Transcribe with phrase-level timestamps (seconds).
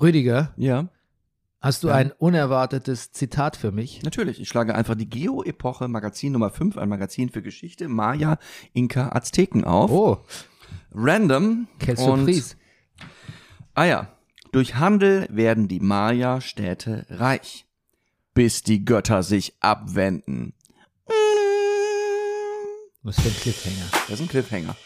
[0.00, 0.88] Rüdiger, Ja,
[1.60, 1.94] hast du Ja.
[1.94, 4.02] ein unerwartetes Zitat für mich?
[4.02, 4.40] natürlich.
[4.40, 8.38] Ich schlage einfach die Geo-Epoche Magazin Nummer 5, ein Magazin für Geschichte, Maya,
[8.72, 9.90] Inka, Azteken auf.
[9.90, 10.18] Oh,
[10.92, 11.66] Random.
[11.78, 12.56] quelle surprise.
[13.74, 14.12] Ah ja.
[14.52, 17.66] Durch Handel werden die Maya-Städte reich,
[18.32, 20.54] bis die Götter sich abwenden.
[23.02, 23.86] Was für ein Cliffhanger.
[24.08, 24.76] Das ist ein Cliffhanger.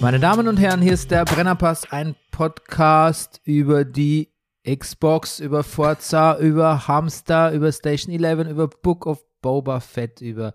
[0.00, 4.32] Meine Damen und Herren, hier ist der Brennerpass, ein Podcast über die
[4.66, 10.54] Xbox, über Forza, über Hamster, über Station 11, über Book of Boba Fett, über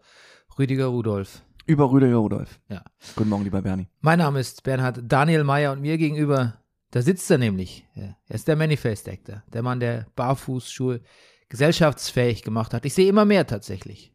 [0.57, 1.43] Rüdiger Rudolf.
[1.67, 2.59] Über Rüdiger Rudolf.
[2.69, 2.83] Ja.
[3.15, 3.87] Guten Morgen, lieber Bernie.
[4.01, 6.55] Mein Name ist Bernhard Daniel Meyer und mir gegenüber,
[6.89, 7.85] da sitzt er nämlich.
[7.93, 11.01] Er ist der Manifest Actor, der Mann, der Barfußschuhe
[11.49, 12.83] gesellschaftsfähig gemacht hat.
[12.83, 14.11] Ich sehe immer mehr tatsächlich.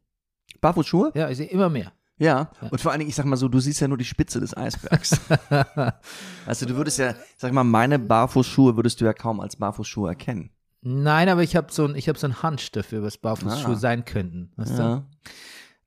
[0.60, 1.12] Barfußschuhe?
[1.14, 1.92] Ja, ich sehe immer mehr.
[2.20, 2.50] Ja.
[2.70, 4.56] Und vor allen Dingen, ich sag mal so, du siehst ja nur die Spitze des
[4.56, 5.18] Eisbergs.
[6.46, 10.50] also du würdest ja, sag mal, meine Barfußschuhe würdest du ja kaum als Barfußschuhe erkennen.
[10.82, 13.78] Nein, aber ich habe so ein, ich habe so einen Hunch dafür, was Barfußschuhe Ah.
[13.78, 14.52] sein könnten.
[14.56, 14.82] Weißt du?
[14.82, 15.04] Ja.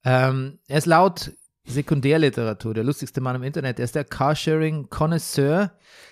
[0.03, 1.31] Ähm, er ist laut
[1.66, 3.80] Sekundärliteratur der lustigste Mann im Internet.
[3.80, 5.72] Er ist der Carsharing-Connoisseur.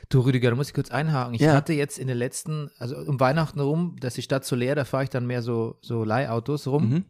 [0.10, 1.34] Du, Rüdiger, da muss ich kurz einhaken.
[1.34, 1.54] Ich Ja.
[1.54, 4.76] hatte jetzt in den letzten, also um Weihnachten rum, da ist die Stadt so leer,
[4.76, 6.90] da fahre ich dann mehr so, so Leihautos rum.
[6.90, 7.06] Mhm.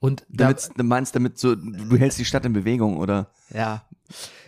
[0.00, 3.30] Und da, Damit, du meinst damit so, du hältst die Stadt in Bewegung, oder?
[3.54, 3.84] ja,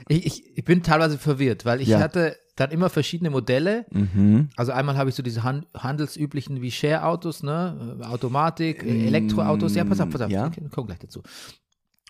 [0.08, 2.00] ich, ich, ich bin teilweise verwirrt, weil ich Ja.
[2.00, 3.86] hatte dann immer verschiedene Modelle.
[3.90, 4.48] Mhm.
[4.56, 9.74] Also einmal habe ich so diese Han handelsüblichen wie Share-Autos, ne, Automatik, äh, Mm, Elektroautos.
[9.76, 10.50] Ja, pass auf, pass auf, ja.
[10.50, 11.22] ich komme gleich dazu.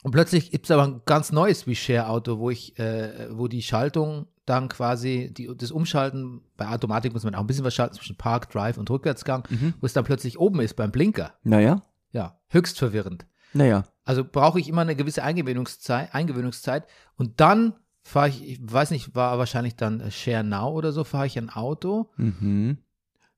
[0.02, 3.62] Und plötzlich gibt es aber ein ganz neues wie Share-Auto, wo ich, äh, wo die
[3.62, 7.94] Schaltung dann quasi, die, das Umschalten, bei Automatik muss man auch ein bisschen was schalten
[7.94, 9.74] zwischen Park, Drive und Rückwärtsgang, Mhm.
[9.80, 11.34] wo es dann plötzlich oben ist beim Blinker.
[11.44, 13.26] Naja, Ja, höchst verwirrend.
[13.52, 13.84] Naja.
[14.04, 16.86] Also brauche ich immer eine gewisse Eingewöhnungszeit, Eingewöhnungszeit
[17.16, 21.04] und dann fahre ich, ich weiß nicht, war wahrscheinlich dann äh, Share Now oder so,
[21.04, 22.10] fahre ich ein Auto.
[22.16, 22.78] Mhm.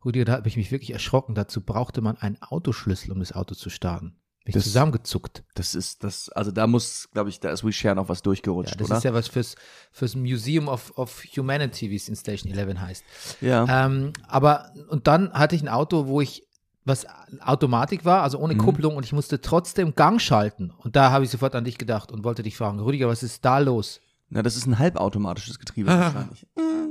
[0.05, 1.35] Rüdiger, da habe ich mich wirklich erschrocken.
[1.35, 4.17] Dazu brauchte man einen Autoschlüssel, um das Auto zu starten.
[4.45, 5.45] Bin ich Das- zusammengezuckt.
[5.55, 8.79] Das ist das, also da muss, glaube ich, da ist WeShare noch was Ja, durchgerutscht,
[8.79, 8.99] das oder?
[8.99, 9.57] ist ja was fürs,
[9.91, 13.05] fürs Museum of, of Humanity, wie es in Station 11 heißt.
[13.41, 13.87] ja.
[13.87, 16.44] Ähm, aber, und dann hatte ich ein Auto, wo ich,
[16.85, 17.07] was
[17.41, 18.59] Automatik war, also ohne Mhm.
[18.59, 20.73] Kupplung und ich musste trotzdem Gang schalten.
[20.79, 23.45] Und da habe ich sofort an dich gedacht und wollte dich fragen, Rüdiger, was ist
[23.45, 24.01] da los?
[24.31, 26.47] Na, das ist ein halbautomatisches Getriebe wahrscheinlich.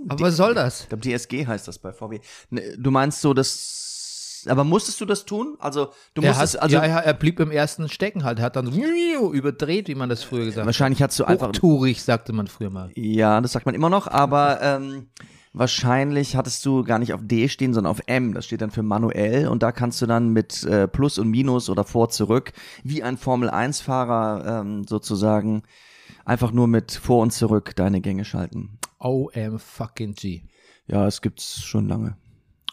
[0.09, 0.81] Aber was soll das?
[0.81, 2.19] Ich glaube, DSG heißt das bei VW.
[2.49, 5.55] Ne, Du meinst so, das, aber musstest du das tun?
[5.59, 8.39] Also, du Er, musstest, hat, also, ja, ja, er blieb im ersten stecken halt.
[8.39, 10.65] Er hat dann so überdreht, wie man das früher gesagt hat.
[10.65, 12.91] wahrscheinlich hast du einfach, Hochtourig, sagte man früher mal.
[12.95, 15.07] ja, das sagt man immer noch, aber, ähm,
[15.53, 18.33] wahrscheinlich hattest du gar nicht auf D stehen, sondern auf M.
[18.33, 21.69] Das steht dann für manuell und da kannst du dann mit äh, Plus und Minus
[21.69, 22.51] oder vor, zurück,
[22.83, 25.63] wie ein Formel-1-Fahrer ähm, sozusagen,
[26.25, 28.79] einfach nur mit vor und zurück deine Gänge schalten.
[28.99, 30.43] OM fucking G.
[30.87, 32.17] Ja, es gibt's schon lange.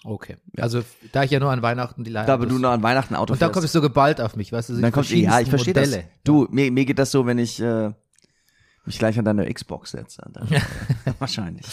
[0.03, 0.37] Okay.
[0.57, 3.15] Also, da ich ja nur an Weihnachten die Leihe Da aber du noch an Weihnachten
[3.15, 3.53] Auto Und fährst.
[3.53, 4.73] kommt es so geballt auf mich, weißt du?
[4.73, 5.99] so die Dann kommt, ja, ich verstehe das.
[6.25, 7.93] Du, mir, mir geht das so, wenn ich äh,
[8.85, 10.23] mich gleich an deine Xbox setze.
[11.19, 11.67] Wahrscheinlich.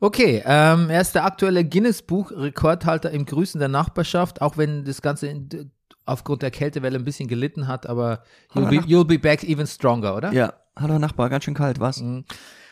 [0.00, 5.28] Okay, ähm, er ist der aktuelle Guinness-Buch-Rekordhalter im Grüßen der Nachbarschaft, auch wenn das Ganze
[5.28, 5.70] in,
[6.04, 8.22] aufgrund der Kältewelle ein bisschen gelitten hat, aber
[8.54, 10.32] you'll be, you'll be back even stronger, oder?
[10.32, 12.00] Ja, hallo Nachbar, ganz schön kalt, was?
[12.00, 12.24] Und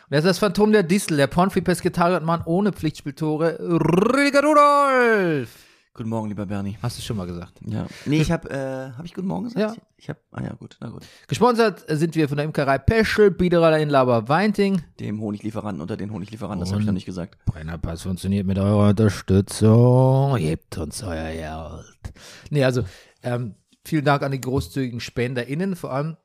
[0.08, 5.65] er ist das Phantom der Distel, der Pornfree-Pesketarier-Mann ohne Pflichtspieltore, Rüdiger Rudolf.
[5.96, 6.76] Guten Morgen, lieber Bernie.
[6.82, 7.58] Hast du schon mal gesagt.
[7.64, 7.86] Ja.
[8.04, 9.76] Nee, ich habe, äh, habe ich guten Morgen gesagt?
[9.78, 9.82] Ja.
[9.96, 11.06] Ich habe, ah ja, gut, na gut.
[11.26, 14.82] Gesponsert sind wir von der Imkerei Peschel, Biederer in Laber Weinting.
[15.00, 17.42] Dem Honiglieferanten unter den Honiglieferanten, das habe ich noch nicht gesagt.
[17.46, 20.36] Brennerpass funktioniert mit eurer Unterstützung.
[20.36, 22.12] Hebt uns euer Geld.
[22.50, 22.84] Nee, also
[23.22, 25.76] ähm, vielen Dank an die großzügigen SpenderInnen.
[25.76, 26.18] Vor allem,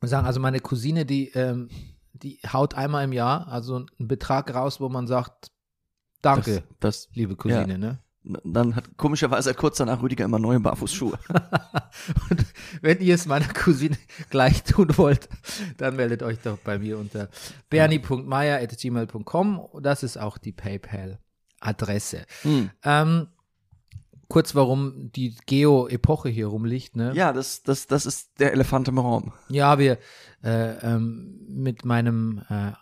[0.00, 1.70] sagen also meine Cousine, die, ähm,
[2.12, 5.50] die haut einmal im Jahr also einen Betrag raus, wo man sagt,
[6.22, 7.78] danke, Das, das, liebe Cousine.
[7.78, 7.98] Ne?
[8.44, 11.18] Dann hat komischerweise kurz danach Rüdiger immer neue Barfußschuhe.
[12.30, 12.46] Und
[12.82, 13.96] wenn ihr es meiner Cousine
[14.30, 15.28] gleich tun wollt,
[15.78, 17.28] dann meldet euch doch bei mir unter
[17.70, 19.68] bernie.meier.gmail.com.
[19.80, 22.26] Das ist auch die PayPal-Adresse.
[22.42, 22.70] Hm.
[22.84, 23.28] Ähm,
[24.28, 26.96] kurz, warum die Geo-Epoche hier rumliegt.
[26.96, 27.12] Ne?
[27.14, 29.32] Ja, das, das, das ist der Elefant im Raum.
[29.48, 29.98] Ja, wir
[30.42, 32.72] äh, ähm, mit meinem äh,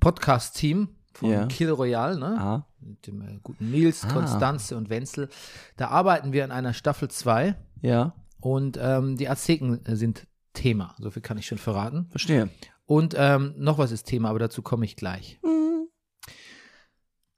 [0.00, 1.46] Podcast-Team von Ja.
[1.46, 2.36] Kill Royale, ne?
[2.38, 2.66] Ah.
[2.80, 4.12] mit dem äh, guten Nils, Ah.
[4.12, 5.28] Konstanze und Wenzel,
[5.76, 10.94] da arbeiten wir an einer Staffel 2 Ja, und ähm, die Azteken äh, sind Thema.
[10.98, 12.06] So viel kann ich schon verraten.
[12.10, 12.48] verstehe.
[12.86, 15.38] Und ähm, noch was ist Thema, aber dazu komme ich gleich.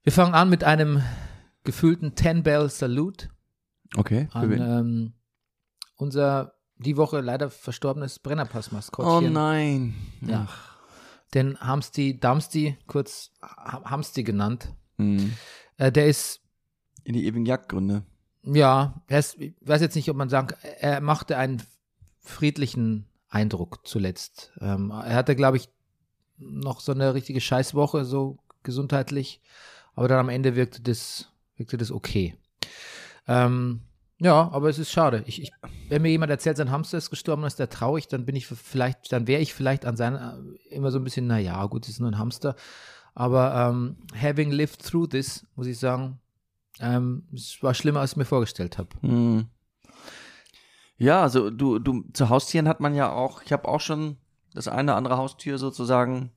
[0.05, 1.03] Wir fangen an mit einem
[1.65, 3.29] gefühlten Ten-Bell-Salute
[3.97, 4.29] Okay.
[4.33, 4.61] Für an wen?
[4.63, 5.13] ähm,
[5.97, 9.33] unser die Woche leider verstorbenes oh Brennerpass-Maskottchen.
[9.33, 9.95] nein.
[10.23, 10.49] Ja.
[11.35, 14.73] Den Hamsti, Damsti, kurz Ha- Hamsti genannt.
[14.99, 15.33] Hm.
[15.79, 16.41] Äh, der ist
[17.05, 18.03] In die ewigen Jagdgründe.
[18.45, 21.63] Ja, er ist, ich weiß jetzt nicht, ob man sagen kann, er machte einen
[22.21, 24.53] friedlichen Eindruck zuletzt.
[24.61, 25.69] Ähm, er hatte, glaube ich,
[26.39, 29.41] noch so eine richtige Scheißwoche, so gesundheitlich,
[29.95, 32.37] aber dann am Ende wirkte das, wirkte das okay.
[33.29, 33.83] Ähm,
[34.23, 35.25] ja, aber es ist schade.
[35.27, 35.51] Ich, ich,
[35.89, 39.11] wenn mir jemand erzählt, sein Hamster ist gestorben ist der traurig, dann bin ich vielleicht,
[39.13, 40.39] dann wäre ich vielleicht an seiner
[40.71, 42.55] immer so ein bisschen, naja, gut, es ist nur ein Hamster.
[43.15, 46.21] Aber ähm, having lived through this, muss ich sagen,
[46.79, 48.91] ähm, es war schlimmer, als ich mir vorgestellt habe.
[49.01, 49.47] Hm.
[50.99, 54.19] Ja, also du, du, zu Haustieren hat man ja auch, ich habe auch schon
[54.55, 56.31] das eine oder andere Haustier sozusagen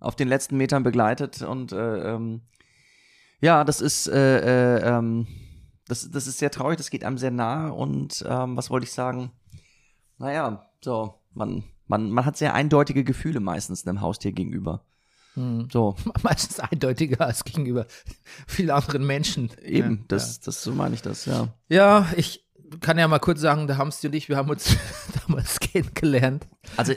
[0.00, 2.40] auf den letzten Metern begleitet und äh, ähm,
[3.40, 5.28] ja, das ist äh, äh, ähm,
[5.90, 8.92] das, das ist sehr traurig, das geht einem sehr nahe und ähm, was wollte ich
[8.92, 9.32] sagen?
[10.18, 14.84] Naja, so, man, man, man hat sehr eindeutige Gefühle meistens einem Haustier gegenüber.
[15.34, 15.68] Hm.
[15.72, 17.86] So, Meistens eindeutiger als gegenüber
[18.46, 19.50] vielen anderen Menschen.
[19.62, 21.48] eben, ja, das, das, so meine ich das, ja.
[21.68, 22.46] Ja, ich
[22.80, 24.76] kann ja mal kurz sagen, der Hamsti und ich, wir haben uns
[25.26, 26.46] damals kennengelernt.
[26.76, 26.94] Also,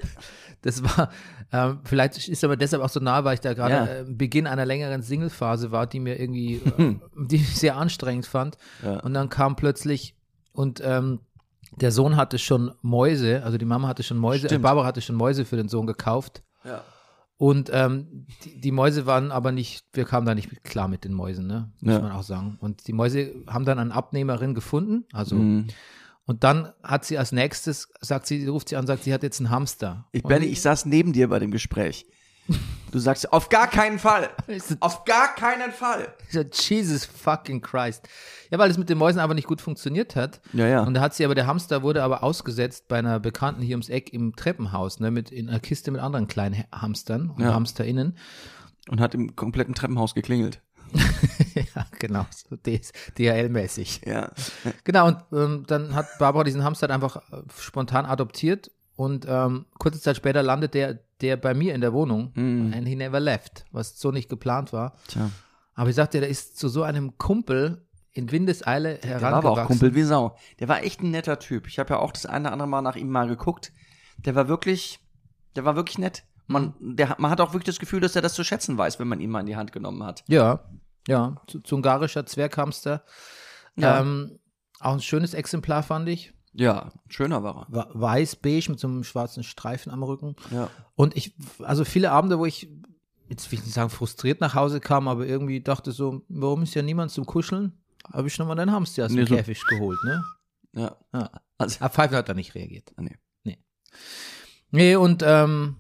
[0.63, 1.09] Das war,
[1.51, 3.85] ähm, vielleicht ist aber deshalb auch so nah, weil ich da gerade Ja.
[3.85, 8.57] äh, Beginn einer längeren Single-Phase war, die mir irgendwie, äh, die ich sehr anstrengend fand.
[8.83, 8.99] Ja.
[9.01, 10.15] Und dann kam plötzlich,
[10.53, 11.19] und ähm,
[11.79, 14.57] der Sohn hatte schon Mäuse, also die Mama hatte schon Mäuse, äh.
[14.57, 16.43] Barbara hatte schon Mäuse für den Sohn gekauft.
[16.63, 16.81] ja.
[17.37, 21.13] Und ähm, die, die Mäuse waren aber nicht, wir kamen da nicht klar mit den
[21.13, 21.71] Mäusen, ne?
[21.81, 21.99] Muss Ja.
[21.99, 22.57] man auch sagen.
[22.61, 25.67] Und die Mäuse haben dann eine Abnehmerin gefunden, also Mhm.
[26.25, 29.39] Und dann hat sie als nächstes, sagt sie, ruft sie an, sagt, sie hat jetzt
[29.39, 30.07] einen Hamster.
[30.11, 32.05] Ich, Benny, ich saß neben dir bei dem Gespräch.
[32.91, 34.29] Du sagst, auf gar keinen Fall.
[34.81, 36.13] Auf gar keinen Fall.
[36.51, 38.07] Jesus fucking Christ.
[38.51, 40.41] Ja, weil es mit den Mäusen einfach nicht gut funktioniert hat.
[40.51, 40.83] Ja, ja.
[40.83, 43.87] Und da hat sie aber, der Hamster wurde aber ausgesetzt bei einer Bekannten hier ums
[43.89, 47.53] Eck im Treppenhaus, ne, mit in einer Kiste mit anderen kleinen Ha- Hamstern und Ja.
[47.53, 48.17] HamsterInnen.
[48.89, 50.61] Und hat im kompletten Treppenhaus geklingelt.
[51.75, 52.55] ja, genau, so
[53.17, 54.01] DHL-mäßig.
[54.05, 54.31] Ja.
[54.83, 59.99] Genau, und ähm, dann hat Barbara diesen Hamster einfach äh, spontan adoptiert und ähm, kurze
[59.99, 62.73] Zeit später landet der, der bei mir in der Wohnung Mhm.
[62.73, 64.95] and he never left, was so nicht geplant war.
[65.07, 65.29] Tja.
[65.75, 69.63] Aber ich sagte, der ist zu so einem Kumpel in Windeseile Der war aber herangewachsen.
[69.63, 70.35] auch Kumpel wie Sau.
[70.59, 71.67] Der war echt ein netter Typ.
[71.67, 73.71] Ich habe ja auch das eine oder andere Mal nach ihm mal geguckt.
[74.19, 74.99] Der war wirklich,
[75.55, 76.23] der war wirklich nett.
[76.45, 79.07] Man, der, man hat auch wirklich das Gefühl, dass er das zu schätzen weiß, wenn
[79.07, 80.23] man ihn mal in die Hand genommen hat.
[80.27, 80.59] Ja,
[81.07, 83.03] ja, zu- zungarischer Zwerghamster.
[83.75, 83.99] Ja.
[84.01, 84.39] Ähm,
[84.79, 86.33] auch ein schönes Exemplar fand ich.
[86.53, 90.35] Ja, schöner war Wa- Weiß-beige mit so einem schwarzen Streifen am Rücken.
[90.51, 90.57] er.
[90.57, 90.69] Ja.
[90.95, 92.69] Und ich, also viele Abende, wo ich,
[93.27, 96.75] jetzt will ich nicht sagen frustriert nach Hause kam, aber irgendwie dachte so, warum ist
[96.75, 97.73] ja niemand zum Kuscheln?
[98.11, 100.23] Habe ich nochmal deinen Hamster aus dem Nee, so- Käfig geholt, ne?
[100.73, 100.97] Ja.
[101.13, 101.31] Ja.
[101.57, 102.91] Also, Aber Pfeife hat da nicht reagiert.
[102.97, 103.17] Ah, nee.
[103.43, 103.57] Nee.
[104.71, 105.77] Nee, und ähm,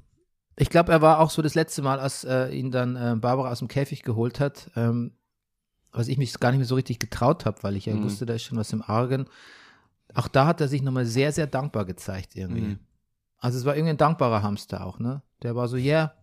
[0.55, 3.51] ich glaube, er war auch so das letzte Mal, als äh, ihn dann äh, Barbara
[3.51, 5.11] aus dem Käfig geholt hat, ähm,
[5.91, 8.03] was ich mich gar nicht mehr so richtig getraut habe, weil ich ja Mhm.
[8.03, 9.25] wusste, da ist schon was im Argen.
[10.13, 12.61] Auch da hat er sich nochmal sehr, sehr dankbar gezeigt irgendwie.
[12.61, 12.79] Mhm.
[13.39, 15.21] Also es war irgendwie ein dankbarer Hamster auch, ne?
[15.41, 16.13] Der war so, yeah,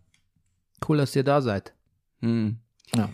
[0.88, 1.75] cool, dass ihr da seid.
[2.21, 2.59] hm.
[2.94, 3.11] Ja.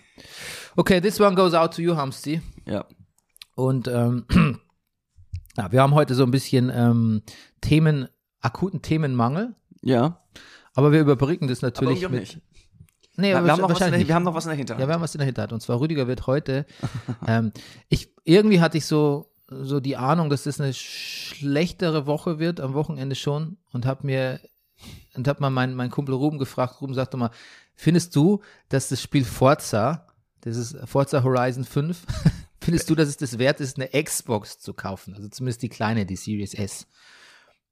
[0.76, 2.40] Okay, this one goes out to you, Hamsti.
[2.64, 2.86] ja.
[3.54, 4.24] Und ähm,
[5.56, 7.22] ja, wir haben heute so ein bisschen ähm,
[7.60, 8.08] Themen,
[8.40, 10.20] akuten Themenmangel, Ja.
[10.76, 12.20] Aber wir überbrücken das Aber natürlich auch mit.
[12.20, 12.40] nicht.
[13.16, 14.80] Nee, wir, aber haben noch was der, wir haben noch was in der Hinterhand.
[14.82, 15.52] Ja, wir haben was in der Hinterhand.
[15.52, 16.66] Und zwar Rüdiger wird heute.
[17.26, 17.52] ähm,
[17.88, 22.74] ich, irgendwie hatte ich so, so die Ahnung, dass das eine schlechtere Woche wird, am
[22.74, 23.56] Wochenende schon.
[23.72, 24.40] Und habe mir,
[25.14, 26.80] und habe mal meinen mein Kumpel Ruben gefragt.
[26.82, 27.30] Ruben sagte mal,
[27.74, 30.06] findest du, dass das Spiel Forza,
[30.42, 32.04] das ist Forza Horizon 5,
[32.60, 35.14] findest du, dass es das wert ist, eine Xbox zu kaufen?
[35.14, 36.86] Also zumindest die kleine, die Series S.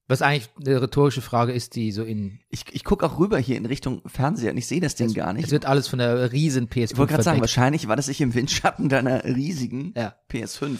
[0.06, 2.40] Was eigentlich eine rhetorische Frage ist, die so in.
[2.50, 5.32] ich ich gucke auch rüber hier in Richtung Fernseher und ich sehe das Ding gar
[5.32, 5.46] nicht.
[5.46, 8.20] Es wird alles von der riesen PS5 Ich wollte gerade sagen, wahrscheinlich war das sich
[8.20, 10.14] im Windschatten deiner riesigen Ja.
[10.30, 10.76] PS5.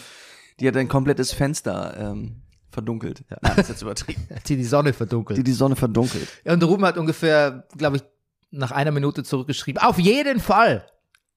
[0.61, 3.25] Die hat ein komplettes Fenster ähm, verdunkelt.
[3.31, 4.29] Nein, das ist jetzt übertrieben.
[4.47, 5.39] die die Sonne verdunkelt.
[5.39, 6.29] Die die Sonne verdunkelt.
[6.45, 8.03] Ja, und Ruben hat ungefähr, glaube ich,
[8.51, 9.83] nach einer Minute zurückgeschrieben.
[9.83, 10.87] Auf jeden Fall,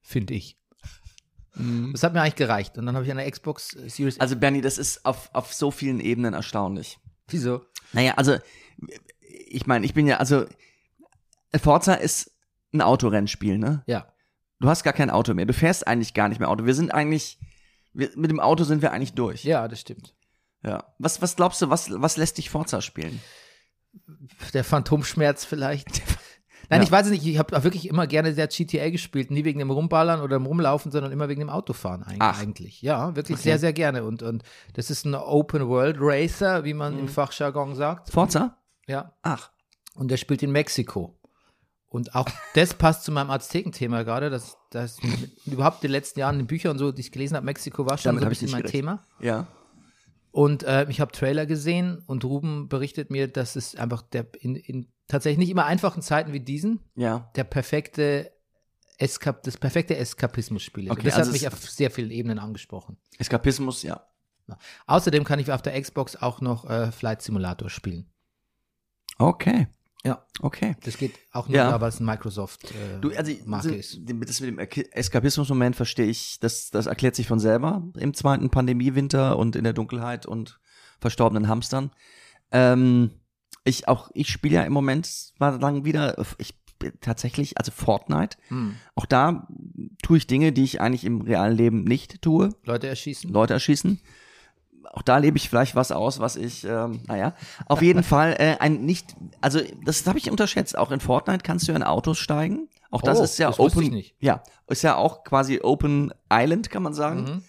[0.01, 0.57] finde ich.
[1.93, 2.77] Das hat mir eigentlich gereicht.
[2.77, 4.19] Und dann habe ich eine Xbox Series.
[4.19, 6.99] Also Bernie, das ist auf, auf so vielen Ebenen erstaunlich.
[7.29, 7.61] wieso?
[7.93, 8.37] Naja, also
[9.47, 10.45] ich meine, ich bin ja, also
[11.55, 12.31] Forza ist
[12.73, 13.83] ein Autorennspiel, ne?
[13.87, 14.11] Ja.
[14.59, 15.45] Du hast gar kein Auto mehr.
[15.45, 16.65] Du fährst eigentlich gar nicht mehr Auto.
[16.65, 17.39] Wir sind eigentlich,
[17.93, 19.43] wir, mit dem Auto sind wir eigentlich durch.
[19.43, 20.15] Ja, das stimmt.
[20.63, 20.93] Ja.
[20.97, 23.21] Was, was glaubst du, was, was lässt dich Forza spielen?
[24.53, 26.01] Der Phantomschmerz vielleicht.
[26.69, 26.83] Nein, Ja.
[26.85, 29.71] ich weiß es nicht, ich habe wirklich immer gerne der GTA gespielt, nie wegen dem
[29.71, 32.39] Rumballern oder dem Rumlaufen, sondern immer wegen dem Autofahren eig- Ach.
[32.41, 32.81] eigentlich.
[32.81, 33.43] Ja, wirklich Okay.
[33.49, 34.03] sehr, sehr gerne.
[34.03, 34.43] Und, und
[34.73, 36.99] das ist ein Open World Racer, wie man Mhm.
[37.01, 38.09] im Fachjargon sagt.
[38.11, 38.57] Forza?
[38.87, 39.13] Ja.
[39.21, 39.49] Ach.
[39.95, 41.13] Und der spielt in Mexiko.
[41.89, 44.97] Und auch das passt zu meinem Aztekenthema gerade, dass das
[45.45, 47.85] überhaupt in den letzten Jahren in den Büchern und so, die ich gelesen habe, Mexiko
[47.85, 48.81] war schon Damit so ein bisschen mein gerechnet.
[48.81, 49.05] Thema.
[49.21, 49.47] Ja.
[50.31, 54.55] Und äh, ich habe Trailer gesehen und Ruben berichtet mir, dass es einfach der in,
[54.55, 57.31] in tatsächlich nicht immer einfachen Zeiten wie diesen Ja.
[57.35, 58.31] der perfekte
[58.97, 60.89] Eskap, das perfekte Eskapismus-Spiel.
[60.91, 62.97] Okay, das also hat mich auf sehr vielen Ebenen angesprochen.
[63.19, 64.01] Eskapismus, ja.
[64.87, 68.09] Außerdem kann ich auf der Xbox auch noch äh, Flight Simulator spielen.
[69.19, 69.67] Okay.
[70.03, 70.25] Ja.
[70.41, 70.75] Okay.
[70.83, 71.81] Das geht auch nur, Ja.
[71.81, 73.99] weil es ein Microsoft äh, Du, also, Marke so, ist.
[74.07, 79.37] das mit dem Eskapismus-Moment verstehe ich, das, das erklärt sich von selber im zweiten Pandemiewinter
[79.37, 80.59] und in der Dunkelheit und
[80.99, 81.91] verstorbenen Hamstern.
[82.51, 83.11] Ähm,
[83.67, 86.55] ich auch, ich spiele ja im Moment mal lang wieder, ich
[87.01, 88.37] tatsächlich, also Fortnite.
[88.49, 88.75] Hm.
[88.95, 89.47] Auch da
[90.03, 92.49] tue ich Dinge, die ich eigentlich im realen Leben nicht tue.
[92.63, 93.31] Leute erschießen.
[93.31, 93.99] Leute erschießen.
[94.93, 97.33] Auch da lebe ich vielleicht was aus, was ich, ähm, naja,
[97.65, 100.77] auf jeden Fall äh, ein nicht, also das habe ich unterschätzt.
[100.77, 102.69] Auch in Fortnite kannst du in Autos steigen.
[102.89, 106.83] Auch das Oh, ist ja das Open, ja, ist ja auch quasi Open Island, kann
[106.83, 107.21] man sagen.
[107.23, 107.43] Mhm.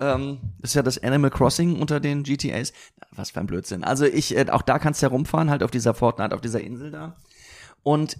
[0.00, 2.72] Ähm, ist ja das Animal Crossing unter den GTAs.
[3.12, 3.84] Was für ein Blödsinn.
[3.84, 6.60] Also ich, äh, auch da kannst du ja rumfahren, halt auf dieser Fortnite, auf dieser
[6.60, 7.16] Insel da.
[7.82, 8.16] Und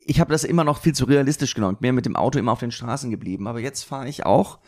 [0.00, 1.76] ich habe das immer noch viel zu realistisch genommen.
[1.80, 3.46] Mir mit dem Auto immer auf den Straßen geblieben.
[3.46, 4.58] Aber jetzt fahre ich auch,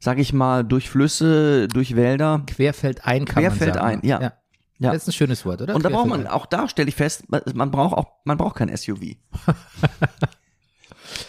[0.00, 2.42] sag ich mal, durch Flüsse, durch Wälder.
[2.46, 4.06] Querfeldein kann man Querfeldein, sagen.
[4.06, 4.20] ja.
[4.20, 4.32] ja.
[4.78, 4.90] Ja.
[4.92, 5.76] Das ist ein schönes Wort, oder?
[5.76, 8.56] Und da braucht man, auch da stelle ich fest, man- man braucht auch, man braucht
[8.56, 9.00] kein SUV.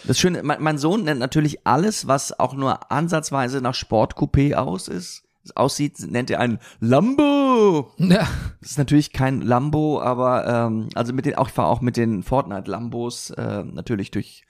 [0.06, 4.88] Das Schöne, mein, mein Sohn nennt natürlich alles, was auch nur ansatzweise nach Sportcoupé aus
[4.88, 5.24] ist,
[5.56, 7.92] aussieht, nennt er ein Lambo.
[7.98, 8.28] Ja.
[8.62, 11.98] Das ist natürlich kein Lambo, aber ähm, also mit den, auch ich fahre auch mit
[11.98, 14.44] den Fortnite Lambos äh, natürlich durch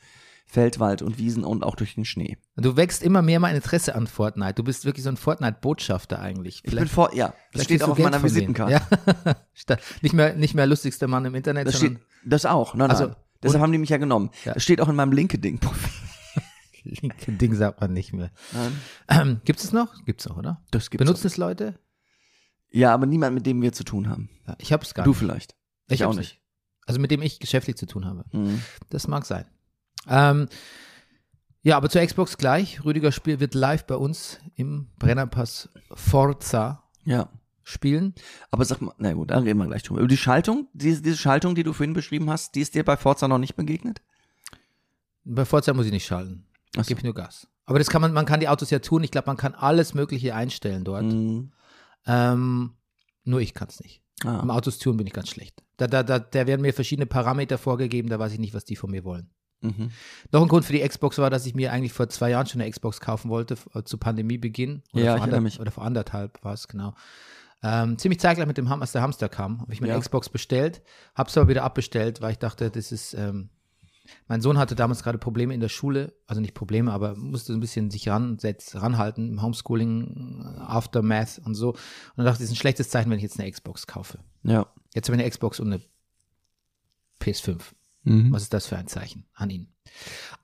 [0.45, 2.37] Feldwald und Wiesen und auch durch den Schnee.
[2.57, 4.53] Du wächst immer mehr mein Interesse an Fortnite.
[4.53, 6.61] Du bist wirklich so ein Fortnite-Botschafter eigentlich.
[6.63, 8.23] Ich bin vor, ja, das vielleicht steht auch auf Geld meiner.
[8.23, 8.73] Visitenkarte.
[8.73, 9.35] Ja.
[10.01, 12.97] Nicht, mehr, nicht mehr lustigster Mann im Internet, Das steht, das auch, nein, nein.
[12.97, 14.29] Also, Deshalb haben die mich ja genommen.
[14.45, 14.53] Ja.
[14.53, 15.91] Das steht auch in meinem LinkedIn-Profil.
[16.83, 18.31] linke Ding sagt man nicht mehr.
[19.07, 20.03] Ähm, Gibt es noch?
[20.05, 20.62] Gibt es noch, oder?
[20.71, 21.79] Das gibt's Benutzen es Leute?
[22.69, 24.29] Ja, aber niemand, mit dem wir zu tun haben.
[24.47, 25.19] Ja, ich habe es gar Du nicht.
[25.19, 25.55] vielleicht.
[25.88, 26.41] Ich, Ich auch hab's nicht.
[26.85, 28.25] Also mit dem ich geschäftlich zu tun habe.
[28.31, 28.62] Mhm.
[28.89, 29.45] Das mag sein.
[30.07, 30.47] Ähm,
[31.62, 32.83] ja, aber zur Xbox gleich.
[32.83, 37.29] Rüdiger Spiel wird live bei uns im Brennerpass Forza Ja.
[37.63, 38.13] Spielen.
[38.51, 40.00] Aber sag mal, na gut, da reden wir gleich drüber.
[40.01, 42.98] Über die Schaltung, diese, diese Schaltung, die du vorhin beschrieben hast, die ist dir bei
[42.98, 44.01] Forza noch nicht begegnet?
[45.25, 46.46] Bei Forza muss ich nicht schalten.
[46.75, 46.89] Ach so.
[46.89, 47.48] Gebe ich nur Gas.
[47.65, 49.03] Aber das kann man, man kann die Autos ja tun.
[49.03, 51.03] Ich glaube, man kann alles Mögliche einstellen dort.
[51.05, 51.51] Mhm.
[52.05, 52.72] Ähm,
[53.24, 54.01] nur ich kann es nicht.
[54.24, 54.55] Im Ah.
[54.55, 55.63] Autos tun bin ich ganz schlecht.
[55.77, 58.75] Da, da, da, da werden mir verschiedene Parameter vorgegeben, da weiß ich nicht, was die
[58.75, 59.29] von mir wollen.
[59.62, 59.91] Mhm.
[60.32, 62.60] Noch ein Grund für die Xbox war, dass ich mir eigentlich vor zwei Jahren schon
[62.62, 64.84] eine Xbox kaufen wollte, äh, zu Pandemiebeginn.
[64.93, 65.60] Oder Ja, vor ich ander- mich.
[65.62, 66.93] Oder vor anderthalb war es, genau.
[67.63, 70.00] Ähm, ziemlich zeitgleich mit dem Ham, als der Hamster kam, habe ich mir eine Ja.
[70.00, 70.82] Xbox bestellt,
[71.15, 73.50] habe es aber wieder abbestellt, weil ich dachte, das ist, ähm,
[74.27, 77.58] mein Sohn hatte damals gerade Probleme in der Schule, also nicht Probleme, aber musste so
[77.58, 81.70] ein bisschen sich ransetz, ranhalten im Homeschooling, äh, Aftermath und so.
[81.70, 81.79] Und
[82.17, 84.20] dann dachte ich, das ist ein schlechtes Zeichen, wenn ich jetzt eine Xbox kaufe.
[84.43, 84.67] Ja.
[84.93, 85.82] Jetzt habe ich eine Xbox und eine
[87.22, 87.62] PS5.
[88.03, 88.31] Mhm.
[88.31, 89.67] Was ist das für ein Zeichen an ihn?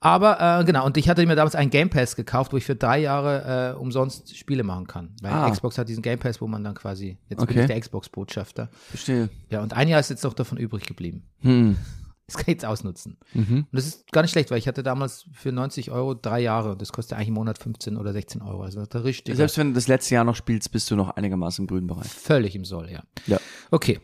[0.00, 2.76] Aber äh, genau, und ich hatte mir damals einen Game Pass gekauft, wo ich für
[2.76, 5.14] drei Jahre äh, umsonst Spiele machen kann.
[5.20, 5.50] Weil Ah.
[5.50, 7.60] Xbox hat diesen Game Pass, wo man dann quasi, jetzt bin Okay.
[7.62, 8.70] ich der Xbox-Botschafter.
[8.88, 9.28] Verstehe.
[9.50, 11.24] Ja, und ein Jahr ist jetzt noch davon übrig geblieben.
[11.40, 11.76] Hm.
[12.26, 13.16] Das kann ich jetzt ausnutzen.
[13.34, 13.56] Mhm.
[13.56, 16.70] Und das ist gar nicht schlecht, weil ich hatte damals für 90 Euro drei Jahre
[16.70, 18.62] und das kostet eigentlich im Monat 15 oder 16 Euro.
[18.62, 21.64] Also das richtig Selbst wenn du das letzte Jahr noch spielst, bist du noch einigermaßen
[21.64, 22.06] im grünen Bereich.
[22.06, 23.02] völlig im Soll, ja.
[23.26, 23.38] Ja.
[23.72, 23.98] Okay,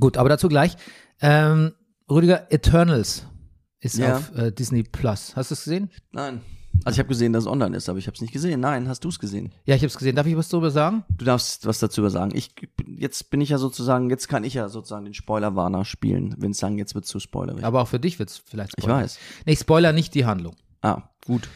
[0.00, 0.76] gut, aber dazu gleich.
[1.20, 1.74] Ähm,
[2.10, 3.26] Rüdiger, Eternals
[3.80, 4.16] ist Ja.
[4.16, 5.34] auf äh, Disney Plus.
[5.36, 5.90] Hast du es gesehen?
[6.12, 6.40] Nein.
[6.84, 8.60] Also ich habe gesehen, dass es online ist, aber ich habe es nicht gesehen.
[8.60, 9.52] Nein, hast du es gesehen?
[9.64, 10.16] Ja, ich habe es gesehen.
[10.16, 11.04] Darf ich was darüber sagen?
[11.16, 12.32] Du darfst was dazu sagen.
[12.34, 12.52] Ich
[12.98, 16.58] jetzt bin ich ja sozusagen, jetzt kann ich ja sozusagen den Spoiler-Warner spielen, wenn es
[16.58, 17.62] sagen, jetzt wird zu spoilerig.
[17.64, 19.02] Aber auch für dich wird es vielleicht ich spoilern.
[19.04, 19.18] weiß.
[19.46, 20.56] Nee, ich spoiler nicht die Handlung.
[20.82, 21.48] Ah, gut.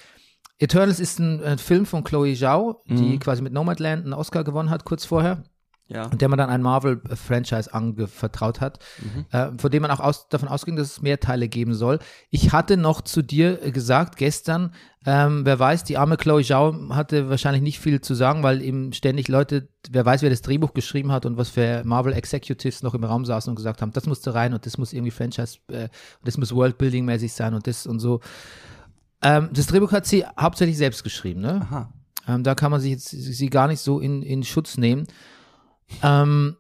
[0.59, 3.19] Eternals ist ein äh, Film von Chloe Zhao, die Mhm.
[3.19, 5.43] quasi mit Nomadland einen Oscar gewonnen hat, kurz vorher.
[5.91, 6.05] Ja.
[6.07, 9.25] und der man dann ein Marvel-Franchise anvertraut hat, Mhm.
[9.31, 11.99] äh, von dem man auch aus, davon ausging, dass es mehr Teile geben soll.
[12.29, 14.75] Ich hatte noch zu dir äh, gesagt gestern,
[15.07, 18.93] ähm, wer weiß, die arme Chloe Zhao hatte wahrscheinlich nicht viel zu sagen, weil ihm
[18.93, 22.93] ständig Leute, wer weiß, wer das Drehbuch geschrieben hat und was für Marvel Executives noch
[22.95, 25.89] im Raum saßen und gesagt haben, das musste rein und das muss irgendwie Franchise, äh,
[26.23, 28.21] das muss Worldbuilding-mäßig sein und das und so.
[29.23, 31.63] Ähm, das Drehbuch hat sie hauptsächlich selbst geschrieben, ne?
[31.63, 31.93] Aha.
[32.29, 35.07] Ähm, da kann man sich jetzt sie gar nicht so in, in Schutz nehmen.
[36.03, 36.57] Ähm,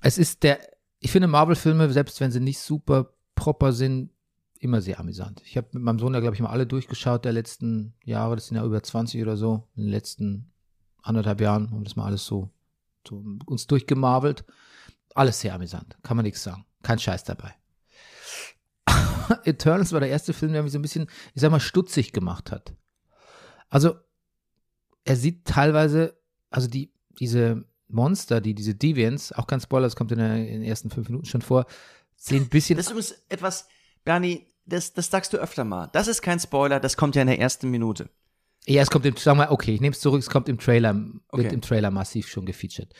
[0.00, 0.58] es ist der,
[0.98, 4.10] ich finde Marvel-Filme, selbst wenn sie nicht super proper sind,
[4.58, 5.42] immer sehr amüsant.
[5.44, 8.36] Ich habe mit meinem Sohn da, glaube ich, mal alle durchgeschaut der letzten Jahre.
[8.36, 9.68] Das sind ja über 20 oder so.
[9.74, 10.52] In den letzten
[11.02, 12.50] anderthalb Jahren haben wir das mal alles so,
[13.06, 14.44] so uns durchgemarvelt.
[15.14, 15.96] Alles sehr amüsant.
[16.04, 16.64] Kann man nichts sagen.
[16.82, 17.54] Kein Scheiß dabei.
[19.44, 22.52] Eternals war der erste Film, der mich so ein bisschen, ich sag mal, stutzig gemacht
[22.52, 22.74] hat.
[23.68, 23.96] Also,
[25.04, 26.16] er sieht teilweise,
[26.50, 30.60] also die, diese Monster, die, diese Deviants, auch kein Spoiler, das kommt in, der, in
[30.60, 31.66] den ersten fünf Minuten schon vor,
[32.16, 32.76] sehen ein bisschen.
[32.76, 33.68] Das ist übrigens etwas,
[34.04, 35.88] Bernie, das, das sagst du öfter mal.
[35.92, 38.08] Das ist kein Spoiler, das kommt ja in der ersten Minute.
[38.66, 40.90] Ja, es kommt im, sagen wir, okay, ich nehme es zurück, es kommt im Trailer,
[41.28, 41.42] Okay.
[41.44, 42.92] wird im Trailer massiv schon gefeatured.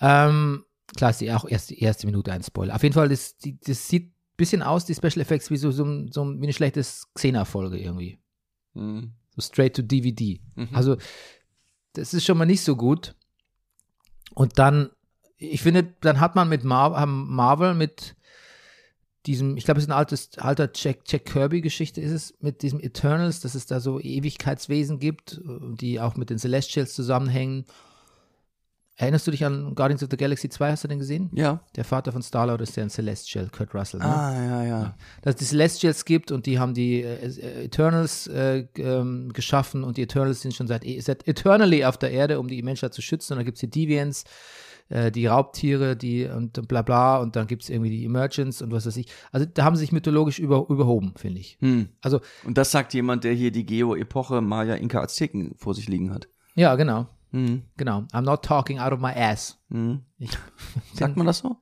[0.00, 0.64] Ähm,
[0.96, 2.74] klar ist die auch erst die erste Minute ein Spoiler.
[2.74, 5.70] Auf jeden Fall, das, die, das sieht ein bisschen aus, die Special Effects, wie so,
[5.70, 6.82] so, ein- so wie eine schlechte
[7.14, 8.18] Xena-Folge irgendwie.
[8.72, 9.12] Mhm.
[9.36, 10.40] So straight to DVD.
[10.54, 10.68] Mhm.
[10.72, 10.96] Also,
[11.92, 13.14] das ist schon mal nicht so gut.
[14.34, 14.90] Und dann,
[15.36, 18.16] ich finde, dann hat man mit Mar haben Marvel mit
[19.26, 22.80] diesem, ich glaube, es ist ein altes, alter Jack, Jack Kirby-Geschichte ist es, mit diesem
[22.80, 27.64] Eternals, dass es da so Ewigkeitswesen gibt, äh, die auch mit den Celestials zusammenhängen.
[28.96, 31.28] Erinnerst du dich an Guardians of the Galaxy 2, hast du den gesehen?
[31.34, 31.60] Ja.
[31.74, 33.98] Der Vater von Star-Lord ist der ein Celestial, Kurt Russell.
[33.98, 34.06] Ne?
[34.06, 34.94] Ah, ja, ja.
[35.22, 39.82] dass es die Celestials gibt und die haben die äh, äh, Eternals äh, ähm, geschaffen
[39.82, 42.94] und die Eternals sind schon seit, eh- seit eternally auf der Erde, um die Menschheit
[42.94, 43.32] zu schützen.
[43.32, 44.22] Und dann gibt es die Deviants,
[44.90, 48.70] äh, die Raubtiere, die und bla bla und dann gibt es irgendwie die Emergence und
[48.70, 49.06] was weiß ich.
[49.32, 51.58] Also da haben sie sich mythologisch über, überhoben, finde ich.
[51.60, 51.88] Hm.
[52.00, 56.12] Also, Und das sagt jemand, der hier die Geo-Epoche Maya, Inka, Azteken vor sich liegen
[56.14, 56.28] hat.
[56.54, 57.08] ja, genau.
[57.34, 57.62] Mhm.
[57.76, 58.04] Genau.
[58.12, 59.58] I'm not talking out of my ass.
[59.68, 60.02] Mhm.
[60.18, 60.30] Ich,
[60.94, 61.56] Sagt man das so?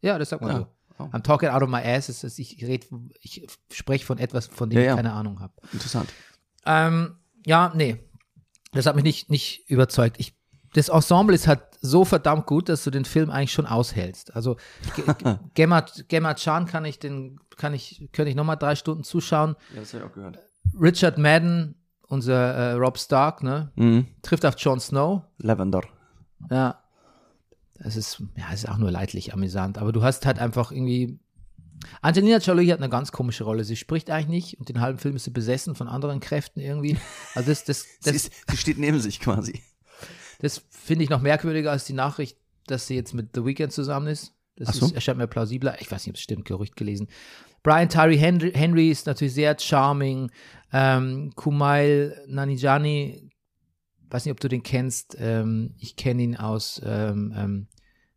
[0.00, 0.58] ja, das sagt man Ja.
[0.58, 0.66] so.
[1.00, 1.04] Oh.
[1.12, 2.08] I'm talking out of my ass.
[2.08, 2.86] Ist, dass ich red,
[3.20, 5.52] ich spreche von etwas, von dem Ja, ich keine Ahnung habe.
[5.72, 6.08] Interessant.
[6.66, 7.16] Ähm,
[7.46, 7.98] ja, nee.
[8.72, 10.16] Das hat mich nicht, nicht überzeugt.
[10.18, 10.36] Ich,
[10.74, 14.34] das Ensemble ist halt so verdammt gut, dass du den Film eigentlich schon aushältst.
[14.34, 14.56] Also
[14.96, 19.04] Ge- Ge- Gemma, Gemma Chan kann ich den, kann ich, könnte ich nochmal drei Stunden
[19.04, 19.54] zuschauen.
[19.74, 20.38] Ja, das habe ich auch gehört.
[20.78, 21.77] Richard Madden,
[22.08, 24.06] unser äh, Rob Stark, ne, Mhm.
[24.22, 25.22] trifft auf Jon Snow.
[25.38, 25.82] Lavender.
[26.50, 26.82] Ja.
[27.80, 29.78] Das ist, ja, es ist auch nur leidlich amüsant.
[29.78, 31.18] Aber du hast halt einfach irgendwie.
[32.02, 33.62] Angelina Jolie hat eine ganz komische Rolle.
[33.62, 36.98] Sie spricht eigentlich nicht und den halben Film ist sie besessen von anderen Kräften irgendwie.
[37.36, 39.62] Also das, das, Sie, das, ist, sie steht neben sich quasi.
[40.40, 44.08] Das finde ich noch merkwürdiger als die Nachricht, dass sie jetzt mit The Weeknd zusammen
[44.08, 44.32] ist.
[44.58, 44.86] Das so.
[44.86, 45.80] ist, erscheint mir plausibler.
[45.80, 47.08] Ich weiß nicht, ob es stimmt, Gerücht gelesen.
[47.62, 50.30] Brian Tyree Henry, Henry ist natürlich sehr charming.
[50.72, 53.30] Ähm, Kumail Nanijani,
[54.10, 55.16] weiß nicht, ob du den kennst.
[55.18, 57.66] Ähm, ich kenne ihn aus, ähm, ähm,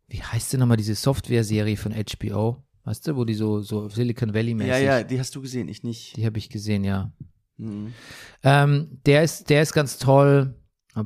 [0.08, 2.62] wie heißt denn nochmal diese Software-Serie von HBO?
[2.84, 4.70] Weißt du, wo die so, so Silicon Valley-mäßig.
[4.70, 6.16] Ja, ja, die hast du gesehen, ich nicht.
[6.16, 7.12] Die habe ich gesehen, ja.
[7.56, 7.94] Mhm.
[8.42, 10.54] Ähm, der, ist, der ist ganz toll.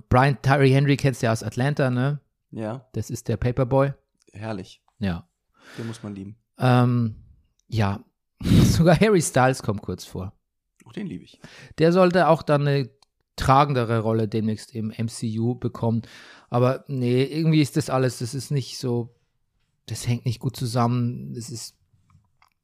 [0.09, 2.21] Brian Tyree Henry kennst du ja aus Atlanta, ne?
[2.51, 3.93] Ja, Das ist der Paperboy.
[4.33, 4.81] herrlich.
[4.99, 5.29] Ja.
[5.79, 6.37] Den muss man lieben.
[6.59, 7.17] Ähm,
[7.69, 8.05] ja.
[8.43, 10.33] Sogar Harry Styles kommt kurz vor.
[10.85, 11.41] Auch den liebe ich.
[11.79, 12.91] Der sollte auch dann eine
[13.37, 16.03] tragendere Rolle demnächst im MCU bekommen.
[16.49, 19.15] Aber nee, irgendwie ist das alles, das ist nicht so,
[19.87, 21.35] das hängt nicht gut zusammen.
[21.35, 21.77] Das ist,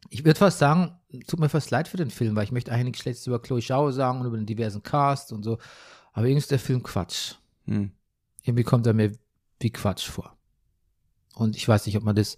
[0.09, 2.87] ich würde fast sagen, tut mir fast leid für den Film, weil ich möchte eigentlich
[2.87, 5.59] nichts Schlechtes über Chloe Zhao sagen und über den diversen Cast und so.
[6.13, 7.35] Aber irgendwie ist der Film Quatsch.
[7.67, 7.93] Hm.
[8.43, 9.13] irgendwie kommt er mir
[9.61, 10.37] wie Quatsch vor.
[11.35, 12.37] Und ich weiß nicht, ob man das.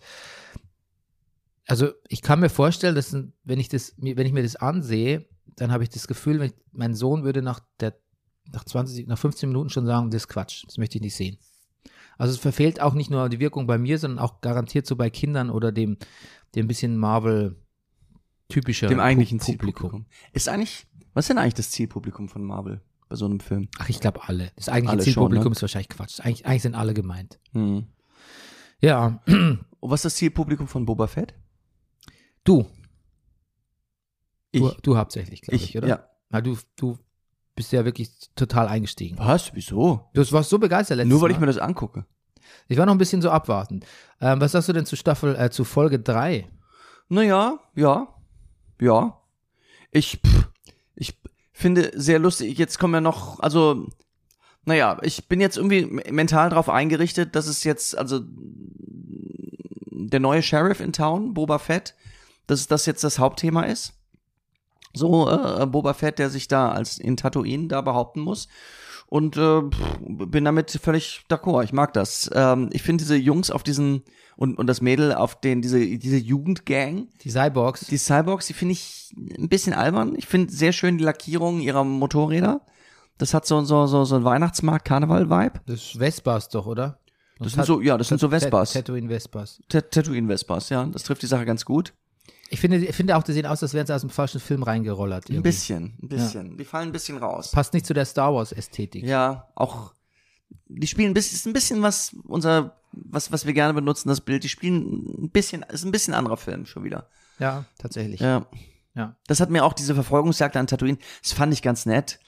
[1.66, 5.26] Also ich kann mir vorstellen, dass wenn ich das, mir- wenn ich mir das ansehe,
[5.56, 7.94] dann habe ich das Gefühl, wenn ich, mein Sohn würde nach der,
[8.52, 11.38] nach 20, nach 15 Minuten schon sagen, das ist Quatsch, das möchte ich nicht sehen.
[12.18, 15.10] Also es verfehlt auch nicht nur die Wirkung bei mir, sondern auch garantiert so bei
[15.10, 15.96] Kindern oder dem,
[16.54, 17.56] dem bisschen Marvel
[18.48, 19.90] typischer Dem eigentlichen Pu- Publikum.
[20.04, 20.06] Zielpublikum.
[20.32, 23.68] Ist eigentlich, was ist denn eigentlich das Zielpublikum von Marvel bei so einem Film?
[23.78, 24.52] Ach, ich glaube alle.
[24.56, 25.56] Das eigentliche Alle schon, Zielpublikum ne?
[25.56, 26.20] ist wahrscheinlich Quatsch.
[26.20, 27.40] Eigentlich, eigentlich sind alle gemeint.
[27.52, 27.86] Hm.
[28.84, 31.34] Ja, Und was ist das Zielpublikum von Boba Fett?
[32.44, 32.66] du,
[34.52, 34.60] Ich.
[34.60, 35.88] Du, du hauptsächlich, glaube ich, ich, oder?
[35.88, 36.08] ja.
[36.30, 36.98] Na, du, du
[37.54, 39.16] bist ja wirklich total eingestiegen.
[39.18, 39.54] Was?
[39.54, 40.08] Wieso?
[40.12, 41.34] Du warst so begeistert letztes Nur weil Mal.
[41.34, 42.04] ich mir das angucke.
[42.68, 43.86] ich war noch ein bisschen so abwartend.
[44.20, 46.48] Ähm, was sagst du denn zu Staffel, äh, zu Folge 3?
[47.08, 48.08] Naja, ja,
[48.80, 49.20] ja.
[49.92, 50.48] Ich, pff,
[50.94, 51.18] ich
[51.52, 52.58] finde sehr lustig.
[52.58, 53.86] Jetzt kommen ja noch, also,
[54.64, 60.42] naja, ich bin jetzt irgendwie me- mental darauf eingerichtet, dass es jetzt, also, der neue
[60.42, 61.94] Sheriff in Town, Boba Fett,
[62.46, 63.94] dass das jetzt das Hauptthema ist.
[64.92, 68.48] So, äh, Boba Fett, der sich da als in Tatooine da behaupten muss.
[69.06, 69.60] Und äh,
[70.00, 71.64] bin damit völlig d'accord.
[71.64, 72.30] Ich mag das.
[72.34, 74.02] Ähm, ich finde diese Jungs auf diesen
[74.36, 77.86] und, und das Mädel auf den, diese, diese Jugendgang, Die Cyborgs?
[77.86, 80.14] die Cyborgs, die finde ich ein bisschen albern.
[80.16, 82.62] Ich finde sehr schön die Lackierung ihrer Motorräder.
[83.18, 85.60] Das hat so, so, so, so ein Weihnachtsmarkt-Karneval-Vibe.
[85.66, 86.98] das ist Vespas doch, oder?
[87.38, 88.72] Das sind so, ja, das sind so Vespas.
[88.72, 89.60] Tatooine Vespas.
[89.68, 90.84] Tat- Tatooine-Vespas, ja.
[90.86, 91.92] Das trifft die Sache ganz gut.
[92.50, 94.62] Ich finde, ich finde auch, die sehen aus, als wären sie aus dem falschen Film
[94.62, 95.28] reingerollert.
[95.28, 95.48] Ein irgendwie.
[95.48, 96.56] bisschen, ein bisschen.
[96.58, 97.50] Die fallen ein bisschen raus.
[97.50, 99.04] Passt nicht zu der Star Wars-Ästhetik.
[99.04, 99.92] Ja, auch
[100.66, 104.20] die spielen ein bisschen, ist ein bisschen was unser, was, was wir gerne benutzen, das
[104.20, 104.44] Bild.
[104.44, 107.08] Die spielen ein bisschen, ist ein bisschen anderer Film schon wieder.
[107.38, 108.20] Ja, tatsächlich.
[108.20, 108.46] Ja.
[108.94, 109.16] Ja.
[109.26, 112.20] Das hat mir auch diese Verfolgungsjagd an Tatooine, das fand ich ganz nett,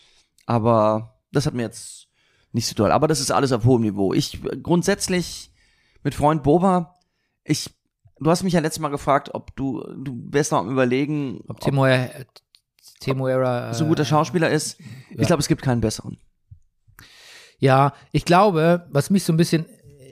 [0.46, 2.08] aber das hat mir jetzt
[2.52, 2.90] nicht so doll.
[2.90, 4.12] Aber das ist alles auf hohem Niveau.
[4.12, 5.52] Ich äh, grundsätzlich
[6.02, 6.96] mit Freund Boba,
[7.44, 7.70] ich,
[8.18, 11.60] du hast mich ja letztes Mal gefragt, ob du, du wärst noch am überlegen, Ob
[11.60, 12.08] Temuera,
[13.00, 14.78] Temuera so ein guter Schauspieler ist.
[15.10, 16.18] Ich glaube, es gibt keinen besseren.
[17.58, 19.66] Ja, ich glaube, was mich so ein bisschen,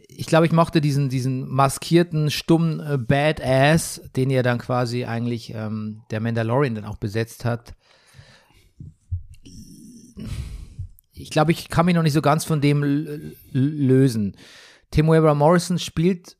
[0.08, 5.52] ich glaube, ich mochte diesen, diesen maskierten, stummen äh, Badass, den ja dann quasi eigentlich
[5.54, 7.74] ähm, der Mandalorian dann auch besetzt hat.
[11.14, 12.82] Ich glaube, ich kann mich noch nicht so ganz von dem
[13.52, 14.36] lösen.
[14.90, 16.36] Temuera Morrison spielt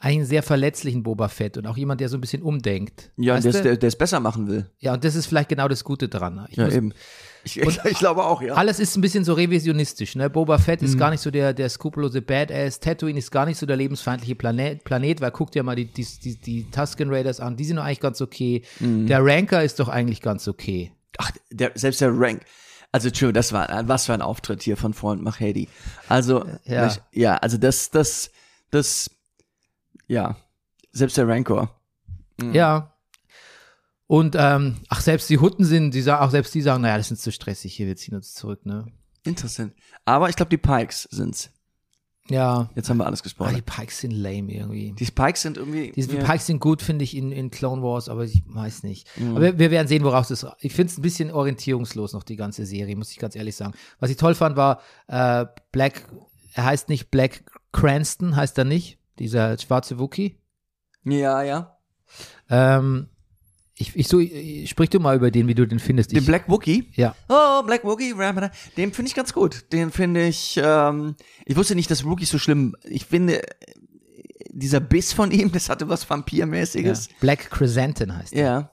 [0.00, 3.10] einen sehr verletzlichen Boba Fett und auch jemand, der so ein bisschen umdenkt.
[3.16, 4.70] Ja, der, der, der es besser machen will.
[4.78, 6.46] ja, und das ist vielleicht genau das Gute dran.
[6.50, 6.92] Ich Ja, muss- eben.
[7.44, 8.54] Ich, ich, ich glaube auch, ja.
[8.54, 10.14] alles ist ein bisschen so revisionistisch.
[10.14, 10.30] Ne?
[10.30, 10.86] Boba Fett Mhm.
[10.88, 12.78] ist gar nicht so der, der skrupellose Badass.
[12.78, 16.06] Tatooine ist gar nicht so der lebensfeindliche Planet, Planet weil guck dir mal die, die,
[16.22, 17.56] die, die Tusken Raiders an.
[17.56, 18.62] Die sind doch eigentlich ganz okay.
[18.80, 19.06] Mhm.
[19.06, 20.92] Der Ranker ist doch eigentlich ganz okay.
[21.18, 22.42] Ach, der, selbst der Rank.
[22.92, 25.68] Also, Entschuldigung, das war, was für ein Auftritt hier von Freund Machedi.
[26.08, 26.86] Also, Ja.
[26.86, 28.30] ich- ja, also das, das,
[28.70, 29.10] das,
[30.06, 30.36] ja,
[30.92, 31.78] selbst der Rancor.
[32.40, 32.54] Mhm.
[32.54, 32.94] Ja.
[34.06, 37.10] Und ähm, ach, selbst die Hutten sind, die sagen, auch selbst die sagen, naja, das
[37.10, 38.86] ist zu stressig hier, wir ziehen uns zurück, ne?
[39.24, 39.74] Interessant.
[40.06, 41.50] Aber ich glaube, die Pikes sind's.
[42.30, 42.68] Ja.
[42.74, 43.62] Jetzt haben wir alles Ah, die.
[43.62, 44.92] Pikes sind lame irgendwie.
[44.92, 45.92] Die Pikes sind irgendwie.
[45.92, 48.82] Die, die ja, Pikes sind gut, finde ich, in, in Clone Wars, aber ich weiß
[48.82, 49.08] nicht.
[49.16, 49.30] Mhm.
[49.30, 50.46] Aber wir, wir werden sehen, woraus das.
[50.60, 53.72] Ich finde es ein bisschen orientierungslos noch, die ganze Serie, muss ich ganz ehrlich sagen.
[53.98, 56.02] Was ich toll fand, war äh, Black,
[56.54, 60.38] er heißt nicht Black Cranston, heißt er nicht, dieser schwarze Wookie.
[61.04, 61.78] ja, ja.
[62.48, 63.08] Ähm,
[63.80, 66.12] ich, ich so, ich, sprich du mal über den, wie du den findest.
[66.12, 66.90] Den Ich, Black Wookie.
[66.94, 67.14] ja.
[67.28, 68.14] Oh, Black Wookie,
[68.76, 69.72] den finde ich ganz gut.
[69.72, 71.14] Den finde ich, ähm,
[71.46, 73.54] ich wusste nicht, dass Wookies so schlimm, ich finde, äh,
[74.50, 76.10] dieser Biss von ihm, das hatte was ja.
[76.10, 77.08] Vampirmäßiges.
[77.20, 78.70] Black Chrysanthemum heißt er.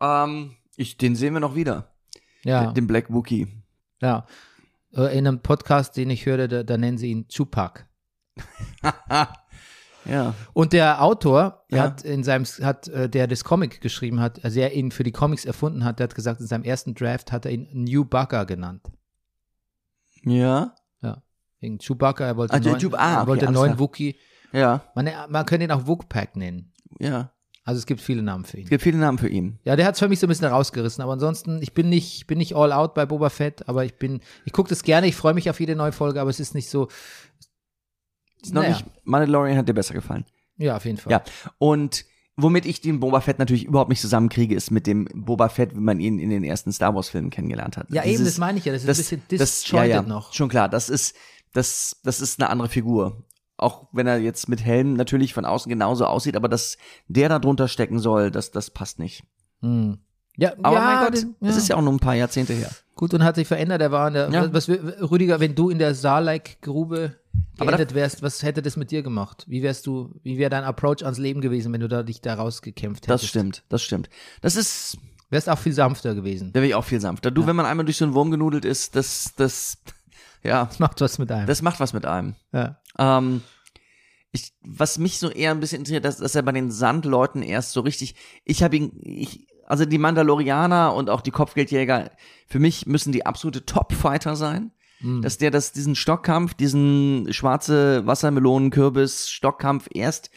[0.00, 0.24] Ja.
[0.24, 1.92] Ähm, ich, den sehen wir noch wieder.
[2.44, 3.48] Ja, Den Black Wookie.
[4.02, 4.26] ja.
[4.94, 7.86] Äh, In einem Podcast, den ich hörte, da, da nennen sie ihn Tupac.
[10.04, 10.34] Ja.
[10.52, 11.82] Und der Autor Ja.
[11.84, 15.12] hat in seinem, hat, äh, der das Comic geschrieben hat, also er ihn für die
[15.12, 18.44] Comics erfunden hat, der hat gesagt, in seinem ersten Draft hat er ihn New Bugger
[18.46, 18.82] genannt.
[20.22, 20.74] Ja.
[21.02, 21.22] Ja.
[21.60, 23.78] Wegen Chewbacca, er wollte Ah, neuen, Chew- ah, okay, wollte neuen klar.
[23.78, 24.16] Wookie.
[24.52, 24.82] Ja.
[24.94, 26.72] Man, man könnte ihn auch Wookpack nennen.
[26.98, 27.30] Ja.
[27.66, 28.64] Also es gibt viele Namen für ihn.
[28.64, 29.58] Es gibt viele Namen für ihn.
[29.64, 32.26] Ja, der hat es für mich so ein bisschen rausgerissen, aber ansonsten, ich bin nicht,
[32.26, 35.16] bin nicht all out bei Boba Fett, aber ich bin, ich gucke das gerne, ich
[35.16, 36.88] freue mich auf jede neue Folge, aber es ist nicht so,
[38.44, 38.74] Ist noch Naja.
[38.74, 40.24] nicht, Mandalorian hat dir besser gefallen.
[40.56, 41.10] ja, auf jeden Fall.
[41.12, 41.22] Ja.
[41.58, 42.04] Und
[42.36, 45.80] womit ich den Boba Fett natürlich überhaupt nicht zusammenkriege, ist mit dem Boba Fett, wie
[45.80, 47.86] man ihn in den ersten Star Wars Filmen kennengelernt hat.
[47.90, 49.96] Ja, eben, Dieses- das meine ich ja, das ist das, ein bisschen das, disjointed ja,
[49.96, 50.32] ja, noch.
[50.32, 51.14] Schon klar, das ist,
[51.52, 53.24] das, das ist eine andere Figur.
[53.56, 56.76] Auch wenn er jetzt mit Helm natürlich von außen genauso aussieht, aber dass
[57.06, 59.22] der da drunter stecken soll, das, das passt nicht.
[59.60, 59.98] Hm.
[60.36, 62.70] Ja, Aber ja, mein Gott, den- es ist ja auch nur ein paar Jahrzehnte her.
[62.96, 63.80] Gut und hat sich verändert.
[63.82, 64.52] Er war in der, Ja.
[64.52, 67.16] was, Rüdiger, wenn du in der Saarleik-Grube
[67.58, 69.44] geendet wärst, was hätte das mit dir gemacht?
[69.48, 72.34] Wie wärst du, wie wäre dein Approach ans Leben gewesen, wenn du da dich da
[72.34, 73.24] rausgekämpft hättest?
[73.24, 74.08] Das stimmt, das stimmt.
[74.40, 74.98] Das ist,
[75.30, 76.52] Wärst auch viel sanfter gewesen.
[76.52, 77.30] da wäre ich auch viel sanfter.
[77.32, 79.78] Du, wenn man einmal durch so einen Wurm genudelt ist, das, das,
[80.44, 81.46] ja, Das macht was mit einem.
[81.46, 82.34] das macht was mit einem.
[82.52, 82.78] ja.
[82.98, 83.42] Ähm,
[84.30, 87.70] ich, was mich so eher ein bisschen interessiert, dass, dass er bei den Sandleuten erst
[87.72, 92.10] so richtig, ich habe ihn, ich, also die Mandalorianer und auch die Kopfgeldjäger,
[92.46, 94.70] für mich müssen die absolute Top-Fighter sein.
[95.20, 100.30] Dass der das, diesen Stockkampf, diesen schwarze Wassermelonen-Kürbis-Stockkampf erst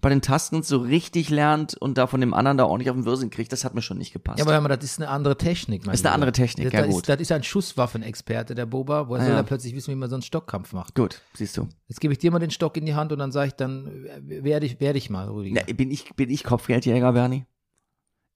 [0.00, 3.06] bei den Taskens so richtig lernt und da von dem anderen da ordentlich auf den
[3.06, 4.38] Wirsing kriegt, das hat mir schon nicht gepasst.
[4.38, 5.86] Ja, aber hör mal, das ist eine andere Technik.
[5.86, 6.14] Mein Ist eine Lieber.
[6.14, 7.02] andere Technik, das, ja das gut.
[7.02, 9.08] Ist, das ist ein Schusswaffenexperte, der Boba.
[9.08, 9.40] Woher Ah, soll ja.
[9.40, 10.94] er plötzlich wissen, wie man so einen Stockkampf macht?
[10.94, 11.68] Gut, siehst du.
[11.88, 14.06] Jetzt gebe ich dir mal den Stock in die Hand und dann sage ich, dann
[14.28, 15.66] äh, werde ich, werde ich mal, Rüdiger.
[15.66, 17.46] Ja, bin ich, bin ich Kopfgeldjäger, Bernie?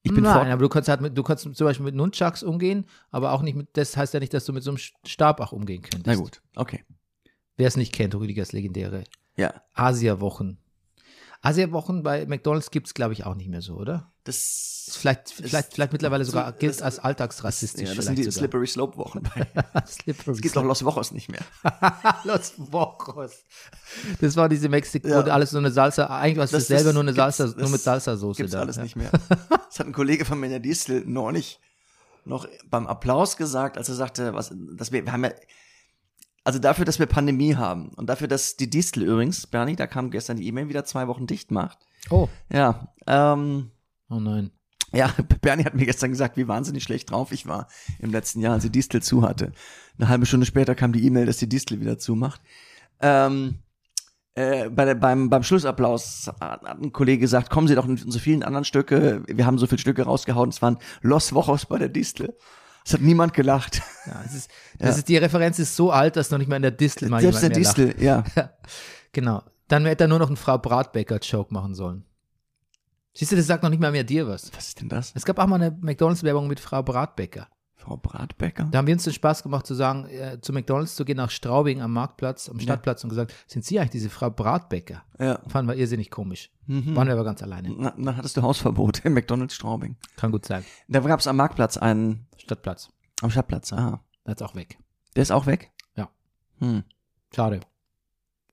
[0.09, 2.85] Ich bin Nein, aber du kannst halt mit, du kannst zum Beispiel mit Nunchucks umgehen,
[3.11, 5.51] aber auch nicht mit, das heißt ja nicht, dass du mit so einem Stab auch
[5.51, 6.07] umgehen könntest.
[6.07, 6.83] Na gut, okay.
[7.57, 9.03] Wer es nicht kennt, Rüdigers legendäre
[9.37, 10.57] Ja, Asia-Wochen.
[11.41, 14.11] Asia-Wochen bei McDonalds gibt es, glaube ich, auch nicht mehr so, oder?
[14.29, 17.89] Das Ist vielleicht, vielleicht, vielleicht mittlerweile so- sogar gilt das- als alltagsrassistisch.
[17.89, 18.33] Ja, das sind die sogar.
[18.39, 19.21] Slippery Slope Wochen.
[19.87, 21.41] Slippery Es gibt doch Los Wochos nicht mehr.
[22.23, 23.31] Los Wochos.
[24.21, 25.19] Das war diese Mexiko, Ja.
[25.21, 27.81] alles so eine Salsa, eigentlich war es Das- dasselbe, das nur eine Salsa, nur mit
[27.81, 28.61] Salsa-Soße Gibt's da.
[28.61, 28.83] alles ja.
[28.83, 29.11] nicht mehr.
[29.69, 31.59] Das hat ein Kollege von Menja Diesel neulich
[32.25, 35.31] noch beim Applaus gesagt, als er sagte, was, dass wir, wir haben ja,
[36.43, 40.09] also dafür, dass wir Pandemie haben und dafür, dass die Distel übrigens, Bernie, da kam
[40.09, 41.77] gestern die E-Mail wieder zwei Wochen dicht macht.
[42.09, 42.27] Oh.
[42.51, 43.71] Ja, ähm,
[44.09, 44.51] Oh nein.
[44.91, 47.67] Ja, Bernie hat mir gestern gesagt, wie wahnsinnig schlecht drauf ich war
[47.99, 49.51] im letzten Jahr, als die Distel zu hatte.
[49.97, 52.41] Eine halbe Stunde später kam die E-Mail, dass die Distel wieder zumacht.
[53.01, 53.59] Ähm,
[54.35, 58.19] äh, bei der, beim, beim Schlussapplaus hat ein Kollege gesagt, kommen Sie doch in so
[58.19, 61.89] vielen anderen Stücke, wir haben so viele Stücke rausgehauen, es waren Los Wochos bei der
[61.89, 62.35] Distel.
[62.85, 63.81] Es hat niemand gelacht.
[64.05, 66.61] Ja, es ist, das ist, die Referenz ist so alt, dass noch nicht mal in
[66.61, 68.23] der Distel mal Selbst der jemand mehr Distel, ja.
[68.35, 68.53] lacht.
[69.11, 69.41] Genau.
[69.67, 72.05] Dann hätte er nur noch einen Frau Bratbecker-Joke machen sollen.
[73.13, 74.51] Siehst du, das sagt noch nicht mal mehr dir was.
[74.55, 75.11] Was ist denn das?
[75.15, 77.47] Es gab auch mal eine McDonalds-Werbung mit Frau Bratbecker.
[77.75, 78.65] Frau Bratbecker?
[78.71, 81.29] Da haben wir uns den Spaß gemacht zu sagen, äh, zu McDonalds zu gehen nach
[81.29, 85.03] Straubing am Marktplatz, am Stadtplatz und gesagt, sind Sie eigentlich diese Frau Bratbecker?
[85.17, 85.39] Ja.
[85.47, 86.51] Fanden wir irrsinnig komisch.
[86.67, 86.95] Mhm.
[86.95, 87.73] Waren wir aber ganz alleine.
[87.75, 89.95] Na, dann hattest du Hausverbot im McDonalds Straubing.
[90.17, 90.65] Kann gut sein.
[90.89, 92.89] Da gab es am Marktplatz einen, Stadtplatz.
[93.21, 94.03] am Stadtplatz, aha.
[94.25, 94.77] Das ist auch weg.
[95.15, 95.71] Der ist auch weg?
[95.95, 96.09] Ja.
[96.59, 96.83] Hm.
[97.33, 97.61] Schade.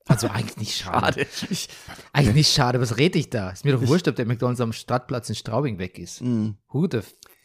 [0.07, 1.25] Also eigentlich nicht schade.
[1.31, 1.51] Schade.
[1.51, 1.69] Ich,
[2.13, 2.79] Eigentlich nicht schade.
[2.81, 3.49] Was rede ich da?
[3.49, 6.19] Ist mir doch wurscht, ob der McDonalds am Stadtplatz in Straubing weg ist.
[6.21, 6.55] hm.
[6.69, 7.01] Who the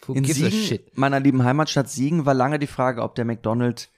[0.07, 0.97] who In gives a Siegen, shit?
[0.99, 3.89] meiner lieben Heimatstadt Siegen, war lange die Frage, ob der McDonald's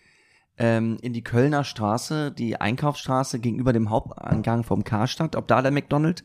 [0.58, 5.70] ähm, in die Kölner Straße, die Einkaufsstraße gegenüber dem Haupteingang vom Karstadt, ob da der
[5.72, 6.22] McDonald's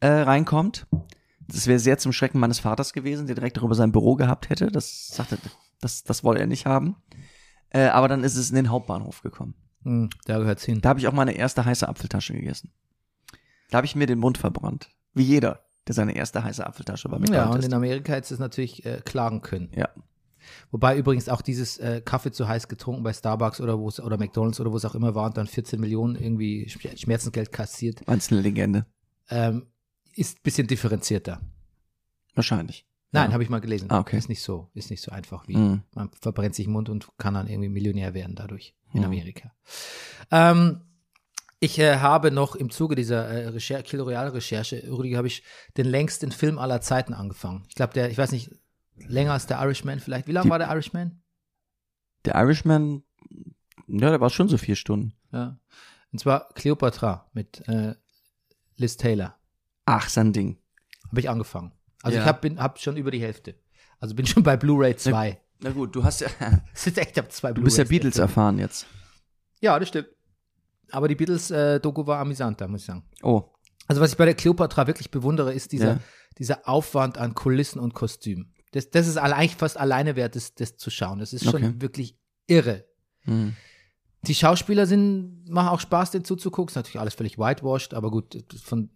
[0.00, 0.86] äh, reinkommt.
[1.48, 4.66] Das wäre sehr zum Schrecken meines Vaters gewesen, der direkt darüber sein Büro gehabt hätte.
[4.70, 5.38] Das sagte,
[5.80, 6.96] das, das wollte er nicht haben.
[7.70, 9.54] Äh, aber dann ist es in den Hauptbahnhof gekommen.
[9.84, 10.80] Hm, da gehört's hin.
[10.80, 12.72] Da habe ich auch meine erste heiße Apfeltasche gegessen.
[13.70, 14.90] Da habe ich mir den Mund verbrannt.
[15.14, 18.34] Wie jeder, der seine erste heiße Apfeltasche bei Ja, McDonald's und in Amerika hättest du
[18.34, 19.70] es natürlich äh, klagen können.
[19.74, 19.88] Ja.
[20.70, 24.72] Wobei übrigens auch dieses äh, Kaffee zu heiß getrunken bei Starbucks oder oder McDonalds oder
[24.72, 28.36] wo es auch immer war und dann 14 Millionen irgendwie Schmer- Schmerzensgeld kassiert, Meinst du
[28.36, 28.86] eine Legende?
[29.30, 29.66] ähm,
[30.14, 31.40] ist ein bisschen differenzierter.
[32.34, 32.86] Wahrscheinlich.
[33.10, 33.32] Nein, Ja.
[33.34, 33.90] habe ich mal gelesen.
[33.90, 34.18] Ah, okay.
[34.18, 35.82] Ist nicht so, ist nicht so einfach wie Mhm.
[35.94, 39.06] man verbrennt sich den Mund und kann dann irgendwie Millionär werden dadurch in Mhm.
[39.06, 39.52] Amerika.
[40.30, 40.82] Ähm,
[41.60, 45.42] ich äh, habe noch im Zuge dieser äh, Recher Kill Royale Recherche, Rüdiger, habe ich
[45.76, 47.64] den längsten Film aller Zeiten angefangen.
[47.68, 48.50] Ich glaube, der, ich weiß nicht,
[48.96, 50.26] länger als der Irishman vielleicht.
[50.28, 51.22] Wie lange Die- war der Irishman?
[52.26, 53.02] Der Irishman,
[53.86, 55.14] ja, der war schon so vier Stunden.
[55.32, 55.58] Ja.
[56.12, 57.94] Und zwar Cleopatra mit äh,
[58.76, 59.36] Liz Taylor.
[59.86, 60.58] Ach, sein Ding.
[61.08, 61.72] Habe ich angefangen.
[62.02, 62.22] Also Ja.
[62.22, 63.54] ich habe hab schon über die Hälfte.
[64.00, 65.40] Also bin schon bei Blu-ray 2.
[65.60, 66.28] Na gut, du hast ja,
[66.72, 68.22] Das ist echt, ich habe zwei du bist ja Beatles dafür.
[68.28, 68.86] erfahren jetzt.
[69.60, 70.08] Ja, das stimmt.
[70.92, 73.02] Aber die Beatles-Doku war amüsanter, muss ich sagen.
[73.22, 73.42] Oh,
[73.88, 76.00] Also was ich bei der Cleopatra wirklich bewundere, ist dieser, Ja.
[76.38, 78.52] dieser Aufwand an Kulissen und Kostüm.
[78.72, 81.18] Das, das ist eigentlich fast alleine wert, das, das zu schauen.
[81.18, 81.74] Das ist schon Okay.
[81.78, 82.84] wirklich irre.
[83.22, 83.56] hm.
[84.22, 86.70] Die Schauspieler sind, machen auch Spaß, denen zuzugucken.
[86.70, 88.90] Ist natürlich alles völlig whitewashed, aber gut, von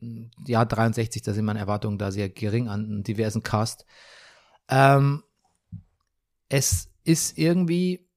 [0.47, 3.87] Jahr 63, da sind meine Erwartungen da sehr gering an einen diversen Cast.
[4.69, 5.23] Ähm,
[6.49, 8.09] es ist irgendwie,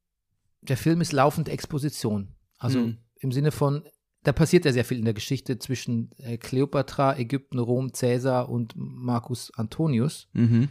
[0.62, 2.36] der Film ist laufend Exposition.
[2.58, 2.98] Also Mhm.
[3.20, 3.84] im Sinne von,
[4.24, 8.74] da passiert ja sehr viel in der Geschichte zwischen äh, Kleopatra, Ägypten, Rom, Cäsar und
[8.76, 10.28] Marcus Antonius.
[10.34, 10.70] Mhm.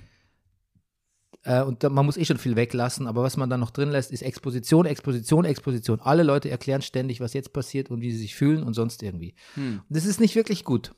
[1.44, 3.90] Äh, und da, man muss eh schon viel weglassen, aber was man dann noch drin
[3.90, 6.00] lässt, ist Exposition, Exposition, Exposition.
[6.00, 9.34] Alle Leute erklären ständig, was jetzt passiert und wie sie sich fühlen und sonst irgendwie.
[9.54, 9.82] Hm.
[9.88, 10.94] Und das ist nicht wirklich gut.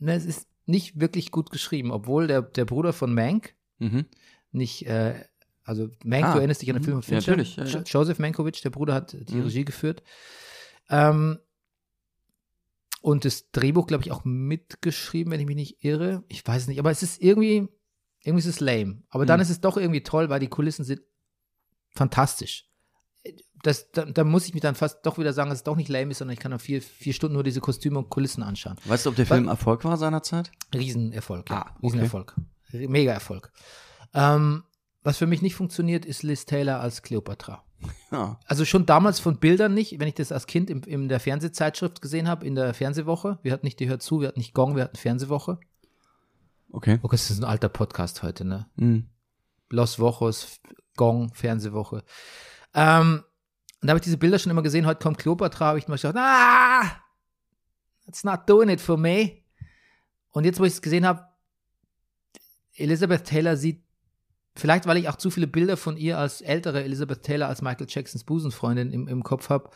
[0.00, 4.06] Ne, es ist nicht wirklich gut geschrieben, obwohl der, der Bruder von Mank Mhm.
[4.52, 5.14] nicht, äh,
[5.64, 6.84] also Mank, Ah, du erinnerst dich an den mhm.
[6.84, 7.30] Film von Ja, Fincher?
[7.32, 7.70] natürlich, ja, ja.
[7.78, 9.42] Jo- Joseph Mankiewicz, der Bruder hat die Mhm.
[9.42, 10.02] Regie geführt.
[10.90, 11.38] Ähm,
[13.00, 16.24] und das Drehbuch, glaube ich, auch mitgeschrieben, wenn ich mich nicht irre.
[16.28, 17.68] Ich weiß es nicht, aber es ist irgendwie,
[18.24, 19.02] irgendwie ist es lame.
[19.10, 19.42] Aber dann Mhm.
[19.42, 21.00] ist es doch irgendwie toll, weil die Kulissen sind
[21.94, 22.66] fantastisch.
[23.62, 25.88] Das, da, da muss ich mich dann fast doch wieder sagen, dass es doch nicht
[25.88, 28.76] lame ist, sondern ich kann dann vier, vier Stunden nur diese Kostüme und Kulissen anschauen.
[28.84, 30.50] Weißt du, ob der Film Erfolg war seinerzeit?
[30.74, 31.56] Riesenerfolg, ja.
[31.56, 31.78] Ah, okay.
[31.82, 32.34] Riesenerfolg.
[32.72, 33.52] Mega Erfolg.
[34.12, 34.64] Ähm,
[35.02, 37.62] was für mich nicht funktioniert, ist Liz Taylor als Cleopatra.
[38.10, 38.38] Ja.
[38.46, 42.02] Also schon damals von Bildern nicht, wenn ich das als Kind im, in der Fernsehzeitschrift
[42.02, 43.38] gesehen habe, in der Fernsehwoche.
[43.42, 45.58] Wir hatten nicht die Hör zu, wir hatten nicht Gong, wir hatten Fernsehwoche.
[46.74, 46.98] Okay.
[47.02, 48.66] Okay, das ist ein alter Podcast heute, ne?
[48.74, 49.06] Mhm.
[49.70, 50.60] Los Wochos,
[50.96, 52.02] Gong, Fernsehwoche.
[52.74, 53.22] Ähm,
[53.80, 54.84] und da habe ich diese Bilder schon immer gesehen.
[54.84, 57.00] Heute kommt Cleopatra, habe ich mir gedacht, ah,
[58.04, 59.42] that's not doing it for me.
[60.30, 61.24] Und jetzt, wo ich es gesehen habe,
[62.74, 63.84] Elizabeth Taylor sieht,
[64.56, 67.86] vielleicht weil ich auch zu viele Bilder von ihr als ältere Elizabeth Taylor als Michael
[67.88, 69.70] Jacksons Busenfreundin im, im Kopf habe,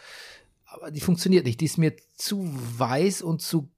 [0.65, 1.61] aber die funktioniert nicht.
[1.61, 3.71] Die ist mir zu weiß und zu,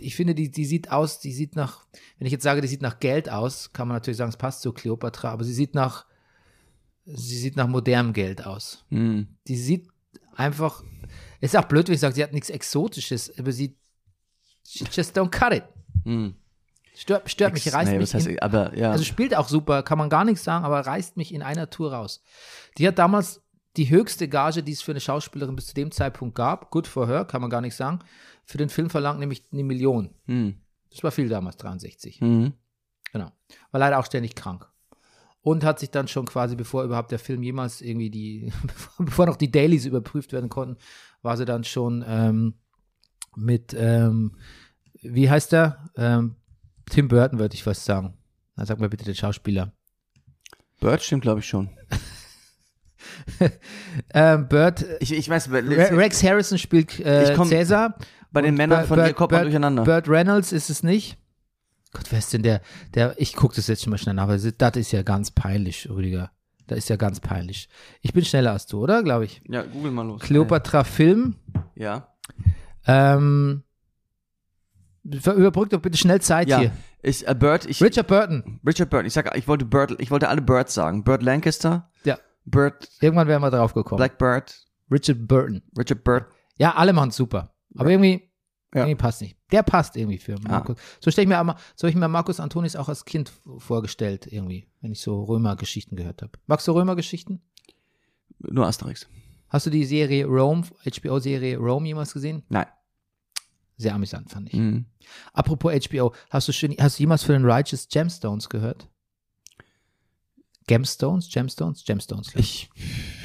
[0.00, 1.86] ich finde, die, die sieht aus, die sieht nach,
[2.18, 4.62] wenn ich jetzt sage, die sieht nach Geld aus, kann man natürlich sagen, es passt
[4.62, 6.06] zu Cleopatra, aber sie sieht nach,
[7.04, 8.84] sie sieht nach modernem Geld aus.
[8.90, 9.28] Mhm.
[9.46, 9.88] Die sieht
[10.34, 10.82] einfach,
[11.40, 13.76] ist auch blöd, wenn ich sage, sie hat nichts Exotisches, aber sie,
[14.66, 15.64] she just don't cut it.
[16.04, 16.34] Mhm.
[16.94, 18.12] Stört, stört mich, reißt nee, mich.
[18.12, 18.90] heißt, in, aber ja.
[18.90, 21.94] also spielt auch super, kann man gar nichts sagen, aber reißt mich in einer Tour
[21.94, 22.22] raus.
[22.76, 23.42] Die hat damals
[23.76, 27.06] die höchste Gage, die es für eine Schauspielerin bis zu dem Zeitpunkt gab, good for
[27.06, 28.00] her, kann man gar nicht sagen,
[28.50, 30.10] für den Film verlangt nämlich eine Million.
[30.26, 30.56] mhm.
[30.92, 32.20] Das war viel damals, 63.
[32.20, 32.52] Mhm.
[33.12, 33.30] Genau.
[33.70, 34.66] War leider auch ständig krank.
[35.40, 38.52] Und hat sich dann schon quasi, bevor überhaupt der Film jemals irgendwie die,
[38.98, 40.78] bevor noch die Dailies überprüft werden konnten,
[41.22, 42.54] war sie dann schon ähm,
[43.36, 44.36] mit, ähm,
[45.00, 45.88] wie heißt der?
[45.96, 46.34] Ähm,
[46.90, 48.14] Tim Burton, würde ich fast sagen.
[48.56, 49.72] Dann sag mal bitte den Schauspieler.
[50.80, 51.70] Bird stimmt, glaube ich, schon.
[54.12, 55.62] Ähm, Burt, Ich, ich weiß, Re
[55.96, 57.96] Rex Harrison spielt äh, komm- Cäsar.
[58.32, 59.84] Bei den Männern von dir Burt- kommt man durcheinander.
[59.84, 61.16] Burt Reynolds ist es nicht.
[61.92, 62.60] Gott, wer ist denn der?
[62.94, 65.88] der ich gucke das jetzt schon mal schnell nach, aber das ist ja ganz peinlich,
[65.90, 66.30] Rüdiger.
[66.68, 67.68] Das ist ja ganz peinlich.
[68.00, 69.02] Ich bin schneller als du, oder?
[69.02, 69.42] Glaube ich.
[69.48, 70.20] ja, google mal los.
[70.22, 71.34] Cleopatra Film.
[71.74, 72.06] Ja.
[72.86, 73.64] Ähm,
[75.04, 76.58] überbrück doch bitte schnell Zeit Ja.
[76.60, 76.72] hier.
[77.02, 78.60] Ich, äh, Bird, ich, Richard Burton.
[78.64, 81.02] Richard Bird, ich sag, ich wollte Bird, ich wollte alle Birds sagen.
[81.02, 82.18] Bird Lancaster, Ja.
[82.44, 83.96] Bird, Irgendwann wären wir drauf gekommen.
[83.98, 85.62] Blackbird, Richard Burton.
[85.78, 86.26] Richard Bird.
[86.56, 87.52] Ja, alle machen super.
[87.76, 88.28] Aber irgendwie,
[88.74, 88.82] Ja.
[88.82, 89.36] irgendwie passt nicht.
[89.52, 90.76] Der passt irgendwie für Markus.
[91.00, 94.68] So stelle ich mir aber, so ich mir Markus Antonis auch als Kind vorgestellt, irgendwie,
[94.80, 96.32] wenn ich so Römer-Geschichten gehört habe.
[96.46, 97.40] Magst du Römer-Geschichten?
[98.38, 99.06] Nur Asterix.
[99.48, 102.44] Hast du die Serie Rome, HBO-Serie Rome jemals gesehen?
[102.48, 102.66] Nein.
[103.76, 104.54] Sehr amüsant, fand ich.
[104.54, 104.84] Mhm.
[105.32, 108.88] Apropos HBO, hast du, schon, hast du jemals von den Righteous Gemstones gehört?
[110.66, 111.30] Gemstones?
[111.30, 111.84] Gemstones?
[111.84, 112.28] Gemstones.
[112.36, 112.70] ich.
[112.74, 113.19] Ich,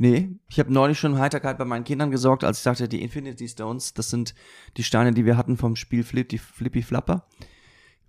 [0.00, 3.48] nee, ich habe neulich schon Heiterkeit bei meinen Kindern gesorgt, als ich sagte, die Infinity
[3.48, 4.34] Stones, das sind
[4.76, 7.26] die Steine, die wir hatten vom Spiel Flippy, Flippy Flapper.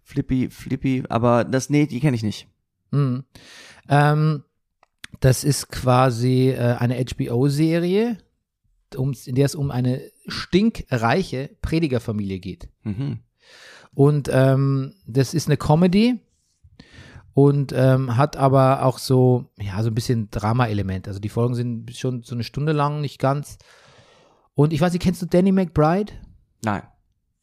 [0.04, 2.47] Flippy, Flippy, aber das, nee, die kenne ich nicht.
[2.91, 3.23] Mhm.
[3.88, 4.43] Ähm,
[5.19, 8.17] das ist quasi äh, eine HBO-Serie,
[8.95, 12.69] um, in der es um eine stinkreiche Predigerfamilie geht.
[12.84, 13.19] Mhm.
[13.93, 16.19] Und ähm, das ist eine Comedy
[17.34, 21.08] und ähm, hat aber auch so, ja, so ein bisschen Drama-Element.
[21.08, 23.58] Also die Folgen sind schon so eine Stunde lang, nicht ganz.
[24.54, 26.13] Und ich weiß nicht, kennst du Danny McBride?
[26.63, 26.84] Nein.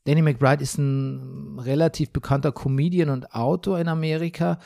[0.05, 4.59] Danny McBride ist ein relativ bekannter Comedian und Autor in Amerika.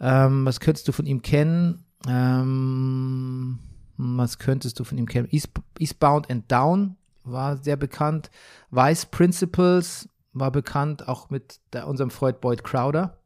[0.00, 1.84] Ähm, was könntest du von ihm kennen?
[2.06, 3.58] Ähm,
[3.96, 5.28] was könntest du von ihm kennen?
[5.30, 8.30] East, Eastbound and Down war sehr bekannt.
[8.70, 13.18] Vice Principles war bekannt, auch mit der, unserem Freund Boyd Crowder.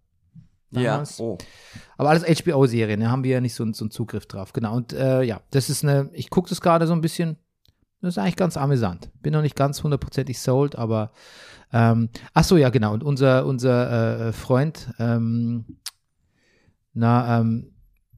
[0.73, 1.19] Damals.
[1.19, 1.25] Ja.
[1.25, 1.39] Oh.
[1.97, 4.53] Aber alles HBO-Serien, da haben wir ja nicht so, so einen Zugriff drauf.
[4.53, 4.75] Genau.
[4.77, 7.37] Und äh, ja, das ist eine, ich gucke das gerade so ein bisschen.
[8.01, 9.11] Das ist eigentlich ganz amüsant.
[9.23, 11.13] Bin noch nicht ganz hundertprozentig sold, aber
[11.73, 12.93] ähm, ach so, ja, genau.
[12.95, 15.79] Und unser, unser äh, Freund, ähm,
[16.95, 17.69] na, ähm,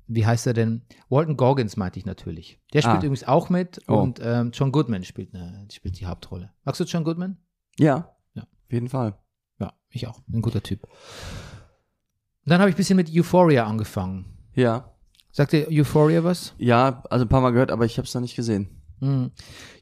[0.06, 0.82] wie heißt er denn?
[1.08, 2.58] Walton Goggins meinte ich natürlich.
[2.72, 3.06] Der spielt Ah.
[3.06, 3.94] übrigens auch mit Oh.
[3.96, 6.50] und ähm, John Goodman spielt, eine, spielt die Hauptrolle.
[6.64, 7.36] Magst du John Goodman?
[7.78, 8.10] Ja.
[8.34, 8.42] Ja.
[8.42, 9.18] Auf jeden Fall.
[9.58, 10.20] Ja, ich auch.
[10.32, 10.86] Ein guter Typ.
[12.44, 14.26] Und dann habe ich ein bisschen mit Euphoria angefangen.
[14.54, 14.90] Ja.
[15.32, 16.54] Sagt dir Euphoria was?
[16.58, 18.68] Ja, also ein paar Mal gehört, aber ich habe es noch nicht gesehen.
[19.00, 19.30] Mhm.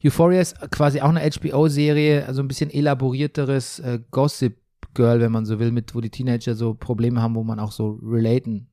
[0.05, 4.57] Euphoria ist quasi auch eine HBO-Serie, also ein bisschen elaborierteres äh, Gossip
[4.95, 7.73] Girl, wenn man so will, mit wo die Teenager so Probleme haben, wo man auch
[7.73, 8.69] so relaten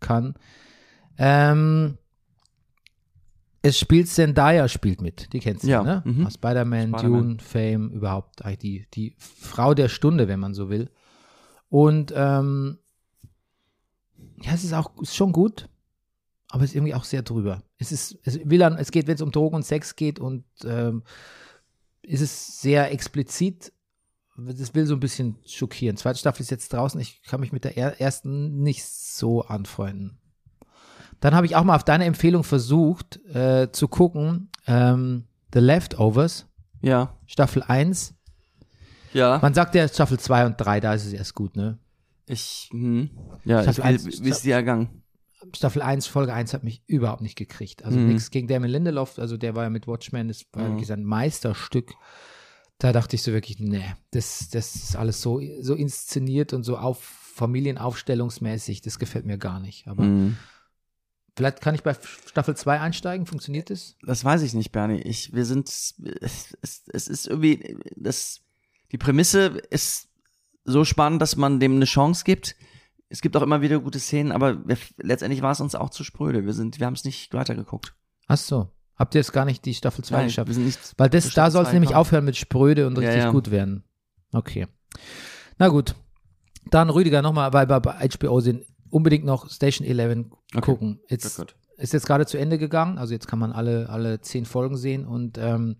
[0.00, 0.34] kann.
[1.16, 1.98] Ähm,
[3.62, 6.02] es spielt Zendaya spielt mit, die kennst du, Ja, ne?
[6.04, 6.26] mhm.
[6.26, 7.22] Aus Spider-Man, Spider-Man.
[7.22, 10.90] Dune, Fame, überhaupt eigentlich die, die Frau der Stunde, wenn man so will.
[11.68, 12.78] Und ähm,
[14.42, 15.68] ja, es ist auch ist schon gut,
[16.48, 17.62] aber es ist irgendwie auch sehr drüber.
[17.78, 20.44] Es ist, es will dann, es geht, wenn es um Drogen und Sex geht und
[20.64, 21.02] ähm,
[22.02, 23.72] ist es sehr explizit.
[24.36, 25.96] Das will so ein bisschen schockieren.
[25.96, 27.00] Zweite Staffel ist jetzt draußen.
[27.00, 30.18] Ich kann mich mit der er ersten nicht so anfreunden.
[31.20, 34.50] Dann habe ich auch mal auf deine Empfehlung versucht äh, zu gucken.
[34.66, 36.46] Ähm, The Leftovers,
[36.82, 37.14] Ja.
[37.26, 38.14] Staffel 1.
[39.12, 39.38] Ja.
[39.42, 41.78] Man sagt ja Staffel 2 und 3, da ist es erst gut, ne?
[42.28, 43.10] Ich, hm.
[43.44, 45.02] Ja, Ich ich will, wie ist die ergangen?
[45.54, 47.84] Staffel 1, Folge 1 hat mich überhaupt nicht gekriegt.
[47.84, 48.06] Also Mhm.
[48.06, 50.68] nichts gegen Damon Lindelof, also der war ja mit Watchmen, das war Mhm.
[50.72, 51.94] wirklich sein Meisterstück.
[52.78, 56.76] Da dachte ich so wirklich, nee, das, das ist alles so, so inszeniert und so
[56.76, 59.86] auf familienaufstellungsmäßig, das gefällt mir gar nicht.
[59.86, 60.36] Aber Hm.
[61.36, 63.96] vielleicht kann ich bei Staffel 2 einsteigen, funktioniert das?
[64.02, 65.00] Das weiß ich nicht, Bernie.
[65.02, 65.94] Ich, wir sind, es,
[66.62, 68.40] es, es ist irgendwie, das,
[68.92, 70.07] die Prämisse ist
[70.68, 72.56] so spannend, dass man dem eine Chance gibt.
[73.08, 76.04] Es gibt auch immer wieder gute Szenen, aber wir, letztendlich war es uns auch zu
[76.04, 76.44] spröde.
[76.44, 77.94] Wir sind, wir haben es nicht weitergeguckt.
[78.26, 78.68] Ach so.
[78.96, 80.48] Habt ihr jetzt gar nicht die Staffel 2 Nein, geschafft?
[80.48, 80.78] wir sind nicht.
[80.98, 82.00] Weil das, da soll es nämlich gekommen.
[82.00, 83.30] aufhören mit Spröde und Ja, richtig ja.
[83.30, 83.84] gut werden.
[84.32, 84.66] Okay.
[85.58, 85.94] Na gut.
[86.70, 90.60] Dann Rüdiger nochmal, weil wir bei HBO sind, unbedingt noch Station 11 Okay.
[90.60, 91.00] gucken.
[91.08, 91.54] Gut.
[91.78, 95.06] ist jetzt gerade zu Ende gegangen, also jetzt kann man alle, alle zehn Folgen sehen
[95.06, 95.76] und ähm,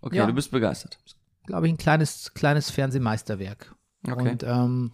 [0.00, 0.26] Okay, Ja.
[0.26, 0.98] du bist begeistert.
[1.46, 3.74] glaube ich ein kleines, kleines Fernsehmeisterwerk.
[4.06, 4.30] Okay.
[4.30, 4.90] Und ähm,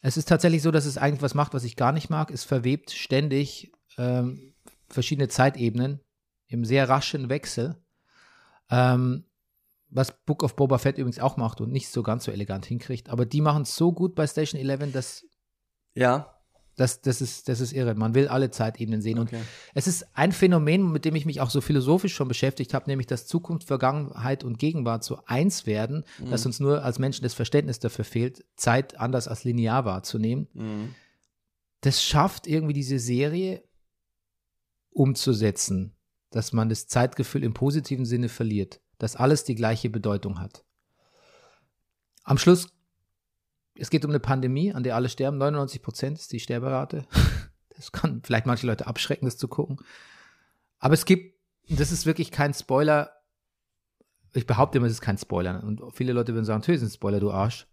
[0.00, 2.30] es ist tatsächlich so, dass es eigentlich was macht, was ich gar nicht mag.
[2.30, 4.54] Es verwebt ständig ähm,
[4.88, 6.00] verschiedene Zeitebenen
[6.46, 7.76] im sehr raschen Wechsel.
[8.70, 9.24] Ähm,
[9.88, 13.08] was Book of Boba Fett übrigens auch macht und nicht so ganz so elegant hinkriegt.
[13.10, 15.24] Aber die machen es so gut bei Station 11, dass
[15.94, 16.33] Ja.
[16.76, 17.94] Das, das, ist, das ist irre.
[17.94, 19.20] Man will alle Zeitebenen sehen.
[19.20, 19.36] Okay.
[19.36, 19.44] Und
[19.74, 23.06] es ist ein Phänomen, mit dem ich mich auch so philosophisch schon beschäftigt habe, nämlich
[23.06, 26.30] dass Zukunft, Vergangenheit und Gegenwart so eins werden, Mhm.
[26.30, 30.48] dass uns nur als Menschen das Verständnis dafür fehlt, Zeit anders als linear wahrzunehmen.
[30.52, 30.94] Mhm.
[31.80, 33.62] Das schafft irgendwie diese Serie
[34.90, 35.94] umzusetzen,
[36.30, 40.64] dass man das Zeitgefühl im positiven Sinne verliert, dass alles die gleiche Bedeutung hat.
[42.22, 42.68] Am Schluss,
[43.76, 45.38] es geht um eine Pandemie, an der alle sterben.
[45.38, 47.06] 99 Prozent ist die Sterberate.
[47.76, 49.78] Das kann vielleicht manche Leute abschrecken, das zu gucken.
[50.78, 51.34] Aber es gibt,
[51.68, 53.10] das ist wirklich kein Spoiler.
[54.32, 55.60] Ich behaupte immer, es ist kein Spoiler.
[55.64, 57.66] Und viele Leute würden sagen, natürlich ist ein Spoiler, du Arsch.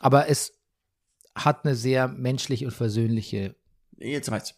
[0.00, 0.60] Aber es
[1.34, 3.56] hat eine sehr menschliche und versöhnliche
[3.98, 4.54] Jetzt reicht's.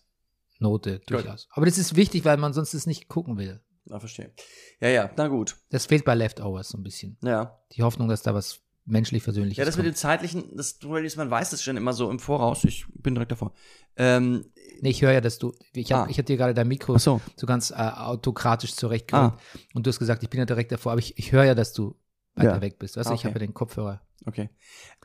[0.58, 1.48] Note durchaus.
[1.52, 3.60] Aber das ist wichtig, weil man sonst es nicht gucken will.
[3.84, 4.32] Na, verstehe.
[4.80, 5.56] Ja, ja, na gut.
[5.70, 7.16] Das fehlt bei Leftovers so ein bisschen.
[7.22, 7.62] Ja.
[7.72, 9.98] Die Hoffnung, dass da was menschlich Versöhnliches Ja, das mit dem kommt.
[9.98, 12.64] zeitlichen, das ist, man weiß das schon immer so im Voraus.
[12.64, 13.52] Ich bin direkt davor.
[13.96, 14.44] Ähm,
[14.80, 16.10] Nee, ich höre ja, dass du, ich habe Ah.
[16.10, 17.20] ich hab dir gerade dein Mikro so.
[17.34, 19.34] so ganz äh, autokratisch zurechtgerückt.
[19.34, 19.38] Ah.
[19.74, 21.72] Und du hast gesagt, ich bin ja direkt davor, aber ich, ich höre ja, dass
[21.72, 21.96] du
[22.36, 22.60] weiter Ja.
[22.60, 22.96] weg bist.
[22.96, 23.28] Weißt du, ich Okay.
[23.28, 24.00] habe ja den Kopfhörer.
[24.26, 24.50] Okay.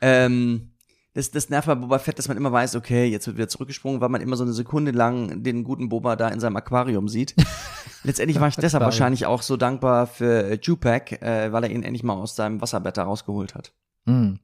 [0.00, 0.73] Ähm,
[1.14, 4.00] das, das nervt bei Boba Fett, dass man immer weiß, okay, jetzt wird wieder zurückgesprungen,
[4.00, 7.34] weil man immer so eine Sekunde lang den guten Boba da in seinem Aquarium sieht.
[8.02, 11.84] Letztendlich war ich deshalb wahrscheinlich auch so dankbar für äh, Tupac, äh, weil er ihn
[11.84, 13.72] endlich mal aus seinem Wasserbett da rausgeholt hat.
[14.06, 14.40] Hm.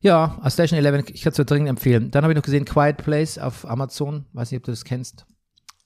[0.00, 2.10] Ja, Station 11, ich kann es dir dringend empfehlen.
[2.10, 4.26] Dann habe ich noch gesehen Quiet Place auf Amazon.
[4.34, 5.26] Weiß nicht, ob du das kennst.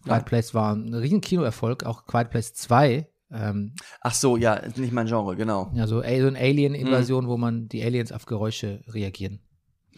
[0.03, 0.21] Quiet Ja.
[0.21, 1.87] Place war ein riesen Kinoerfolg.
[1.87, 3.09] Auch Quiet Place 2.
[3.33, 5.71] Ähm, Ach so, ja, ist nicht mein Genre, genau.
[5.75, 9.41] ja, so, so eine Alien-Invasion, wo man die Aliens auf Geräusche reagieren.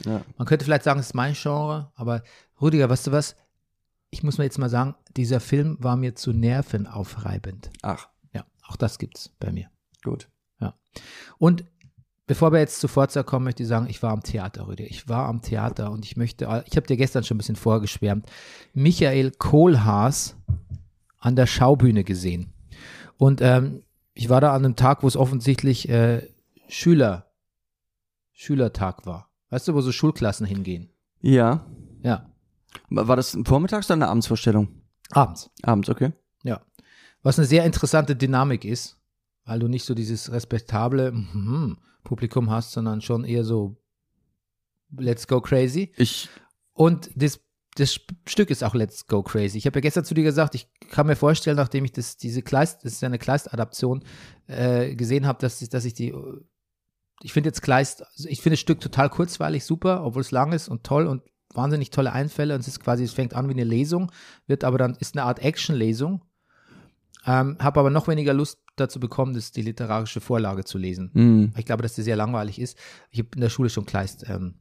[0.05, 0.23] Ja.
[0.37, 2.23] Man könnte vielleicht sagen, es ist mein Genre, aber
[2.61, 3.37] Rüdiger, weißt du was?
[4.11, 7.71] Ich muss mir jetzt mal sagen, dieser Film war mir zu nervenaufreibend.
[7.83, 9.69] Ach, Ja, auch das gibt's bei mir.
[10.05, 10.29] gut.
[11.39, 11.65] Und
[12.27, 14.91] bevor wir jetzt zu Forza kommen, möchte ich sagen, ich war am Theater, Rüdiger.
[14.91, 18.31] Ich war am Theater und ich möchte, ich habe dir gestern schon ein bisschen vorgeschwärmt,
[18.75, 20.37] Michael Kohlhaas
[21.19, 22.53] an der Schaubühne gesehen.
[23.17, 23.83] Und ähm,
[24.15, 26.29] ich war da an einem Tag, wo es offensichtlich äh,
[26.69, 27.27] Schüler,
[28.33, 29.31] Schülertag war.
[29.53, 30.89] Weißt du, wo so Schulklassen hingehen?
[31.21, 31.67] Ja.
[32.03, 32.27] Ja,
[32.89, 34.69] War das ein Vormittags- oder eine Abendsvorstellung?
[35.11, 35.51] abends.
[35.63, 36.13] Abends, okay.
[36.43, 36.63] Ja.
[37.23, 38.99] Was eine sehr interessante Dynamik ist,
[39.45, 43.77] weil du nicht so dieses respektable mhm, Publikum hast, sondern schon eher so
[44.97, 45.93] Let's go crazy.
[45.99, 46.31] Ich,
[46.73, 47.39] Und das,
[47.75, 49.59] das Stück ist auch Let's Go Crazy.
[49.59, 52.41] Ich habe ja gestern zu dir gesagt, ich kann mir vorstellen, nachdem ich das, diese
[52.41, 54.03] Kleist, das ist ja eine Kleist-Adaption,
[54.47, 56.15] äh, gesehen habe, dass, dass ich die,
[57.23, 60.53] ich finde jetzt Kleist, also ich finde das Stück total kurzweilig, super, obwohl es lang
[60.53, 61.23] ist und toll und
[61.55, 64.11] wahnsinnig tolle Einfälle und es ist quasi, es fängt an wie eine Lesung,
[64.47, 66.23] wird aber dann, ist eine Art Action-Lesung.
[67.25, 71.11] Ähm, habe aber noch weniger Lust dazu bekommen, das, die literarische Vorlage zu lesen.
[71.13, 71.53] hm.
[71.57, 72.77] Ich glaube, dass die sehr langweilig ist.
[73.11, 74.55] Ich habe in der Schule schon Kleist ähm,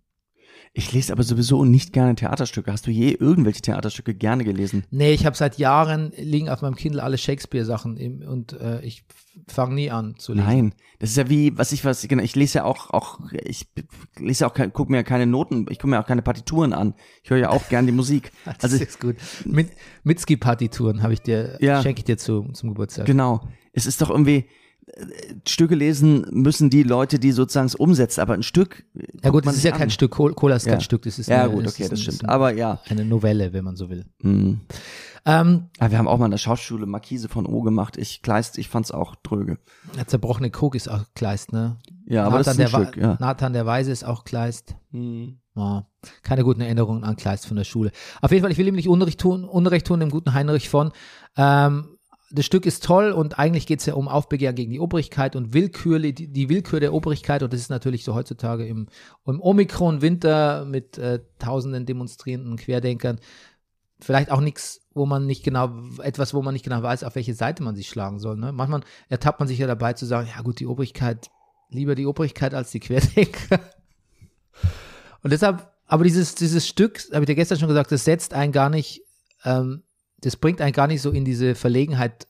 [0.73, 2.71] ich lese aber sowieso nicht gerne Theaterstücke.
[2.71, 4.83] Hast du je irgendwelche Theaterstücke gerne gelesen?
[4.89, 9.03] Nee, ich habe seit Jahren liegen auf meinem Kindle alle Shakespeare-Sachen und äh, ich
[9.47, 10.45] fange nie an zu lesen.
[10.45, 13.67] Nein, das ist ja wie, was ich was, genau, ich lese ja auch, auch, ich
[14.19, 16.73] lese ja auch, kein- guck mir ja keine Noten, ich gucke mir auch keine Partituren
[16.73, 16.93] an.
[17.23, 18.31] Ich höre ja auch gern die Musik.
[18.45, 19.15] Das Also, ist gut.
[19.45, 19.69] Mit,
[20.03, 21.81] Mitski-Partituren habe ich dir, Ja.
[21.81, 23.05] schenke ich dir zu, zum Geburtstag.
[23.05, 23.41] genau.
[23.73, 24.45] Es ist doch irgendwie,
[25.47, 28.83] Stücke lesen müssen die Leute, die sozusagen es umsetzen, aber ein Stück.
[28.95, 29.89] äh, ja gut, das ist ja kein an.
[29.89, 30.73] Stück, Col- Cola ist Ja.
[30.73, 32.23] kein Stück, das ist Ja, eine, gut, das okay, das ein- stimmt.
[32.23, 32.79] ein- Aber ja.
[32.89, 34.05] eine Novelle, wenn man so will.
[34.21, 34.61] Hm.
[35.23, 37.95] Ähm, Ah, wir haben auch mal in der Schauschule Markise von O gemacht.
[37.97, 39.59] Ich Kleist, ich fand's auch dröge.
[39.95, 41.77] der zerbrochene Krug ist auch Kleist, ne?
[42.07, 43.17] Ja, aber das ist ein Stück, ja.
[43.19, 44.75] Nathan der Weise ist auch Kleist.
[44.91, 45.37] Hm.
[45.55, 45.85] Ja,
[46.23, 47.91] keine guten Erinnerungen an Kleist von der Schule.
[48.21, 50.91] Auf jeden Fall, ich will ihm nicht Unrecht tun, Unrecht tun dem guten Heinrich von.
[51.37, 51.90] Ähm,
[52.33, 55.53] das Stück ist toll und eigentlich geht es ja um Aufbegehren gegen die Obrigkeit und
[55.53, 57.43] Willkür, die, die Willkür der Obrigkeit.
[57.43, 58.87] Und das ist natürlich so heutzutage im,
[59.25, 63.19] im Omikron-Winter mit äh, tausenden demonstrierenden Querdenkern
[64.01, 65.71] vielleicht auch nichts, wo man nicht genau,
[66.01, 68.35] etwas, wo man nicht genau weiß, auf welche Seite man sich schlagen soll.
[68.35, 68.51] Ne?
[68.51, 71.29] Manchmal ertappt man sich ja dabei zu sagen, ja gut, die Obrigkeit,
[71.69, 73.59] lieber die Obrigkeit als die Querdenker.
[75.23, 78.51] Und deshalb, aber dieses, dieses Stück, habe ich dir gestern schon gesagt, das setzt einen
[78.51, 79.03] gar nicht,
[79.45, 79.83] ähm,
[80.21, 82.27] das bringt einen gar nicht so in diese Verlegenheit,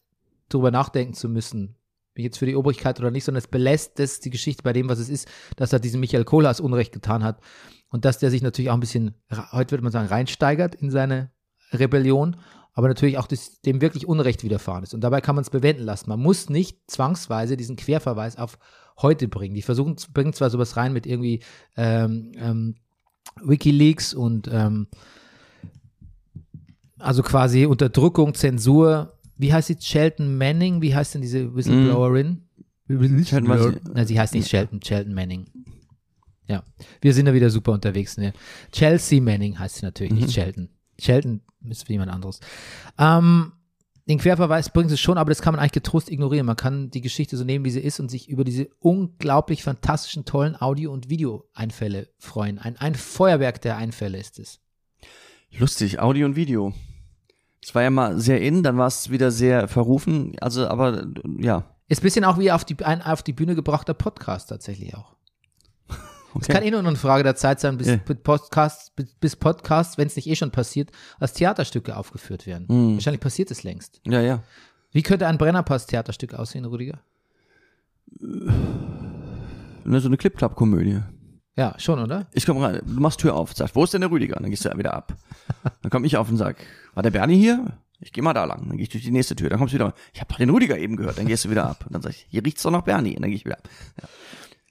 [0.49, 1.75] darüber nachdenken zu müssen,
[2.15, 4.99] jetzt für die Obrigkeit oder nicht, sondern es belässt das die Geschichte bei dem, was
[4.99, 7.39] es ist, dass er diesem Michael Kohlhaas Unrecht getan hat
[7.89, 9.15] und dass der sich natürlich auch ein bisschen,
[9.51, 11.31] heute würde man sagen, reinsteigert in seine
[11.71, 12.37] Rebellion,
[12.73, 14.93] aber natürlich auch das, dem wirklich Unrecht widerfahren ist.
[14.93, 16.09] Und dabei kann man es bewenden lassen.
[16.09, 18.57] Man muss nicht zwangsweise diesen Querverweis auf
[19.01, 19.55] heute bringen.
[19.55, 21.41] Die versuchen, bringen zwar sowas rein mit irgendwie
[21.75, 22.75] ähm, ähm,
[23.41, 24.87] Wikileaks und ähm,
[27.01, 29.17] also quasi Unterdrückung, Zensur.
[29.37, 29.77] Wie heißt sie?
[29.79, 30.81] Shelton Manning?
[30.81, 32.43] Wie heißt denn diese Whistleblowerin?
[33.47, 35.45] Weiß ich- Na, sie heißt nicht Shelton, Shelton Manning.
[36.47, 36.63] Ja,
[36.99, 38.17] wir sind da wieder super unterwegs.
[38.17, 38.33] Ne?
[38.71, 40.69] Chelsea Manning heißt sie natürlich, nicht Shelton.
[40.99, 42.39] Shelton ist für jemand anderes.
[42.99, 43.53] Ähm,
[44.09, 46.45] den Querverweis bringt es schon, aber das kann man eigentlich getrost ignorieren.
[46.45, 50.25] Man kann die Geschichte so nehmen, wie sie ist und sich über diese unglaublich fantastischen,
[50.25, 52.59] tollen Audio- und Videoeinfälle freuen.
[52.59, 54.59] Ein, ein Feuerwerk der Einfälle ist es.
[55.57, 56.73] Lustig, Audio und Video.
[57.63, 60.35] Es war ja mal sehr in, dann war es wieder sehr verrufen.
[60.41, 61.05] Also, aber
[61.37, 61.65] ja.
[61.87, 65.15] Ist ein bisschen auch wie auf die, ein auf die Bühne gebrachter Podcast tatsächlich auch.
[66.33, 66.53] Es Okay.
[66.53, 67.97] kann eh nur eine Frage der Zeit sein, bis Ja.
[67.97, 68.89] Podcasts,
[69.19, 70.89] bis, Podcasts, wenn es nicht eh schon passiert,
[71.19, 72.67] als Theaterstücke aufgeführt werden.
[72.69, 72.93] Hm.
[72.93, 73.99] Wahrscheinlich passiert es längst.
[74.07, 74.41] Ja, ja.
[74.93, 77.01] Wie könnte ein Brennerpass-Theaterstück aussehen, Rüdiger?
[79.83, 81.01] Ne, so eine Clip-Clap-Komödie.
[81.61, 82.25] Ja, schon, oder?
[82.33, 84.35] Ich komme rein, du machst Tür auf, sagst, wo ist denn der Rüdiger?
[84.39, 85.13] Dann gehst du ja wieder ab.
[85.83, 86.55] Dann komme ich auf und sag,
[86.95, 87.77] war der Bernie hier?
[87.99, 88.67] Ich gehe mal da lang.
[88.67, 89.49] Dann gehe ich durch die nächste Tür.
[89.51, 89.93] Dann kommst du wieder.
[90.11, 91.19] Ich habe doch den Rüdiger eben gehört.
[91.19, 91.83] Dann gehst du wieder ab.
[91.85, 93.15] Und dann sag ich, hier riecht's doch nach Bernie.
[93.15, 93.69] Und dann gehe ich wieder ab.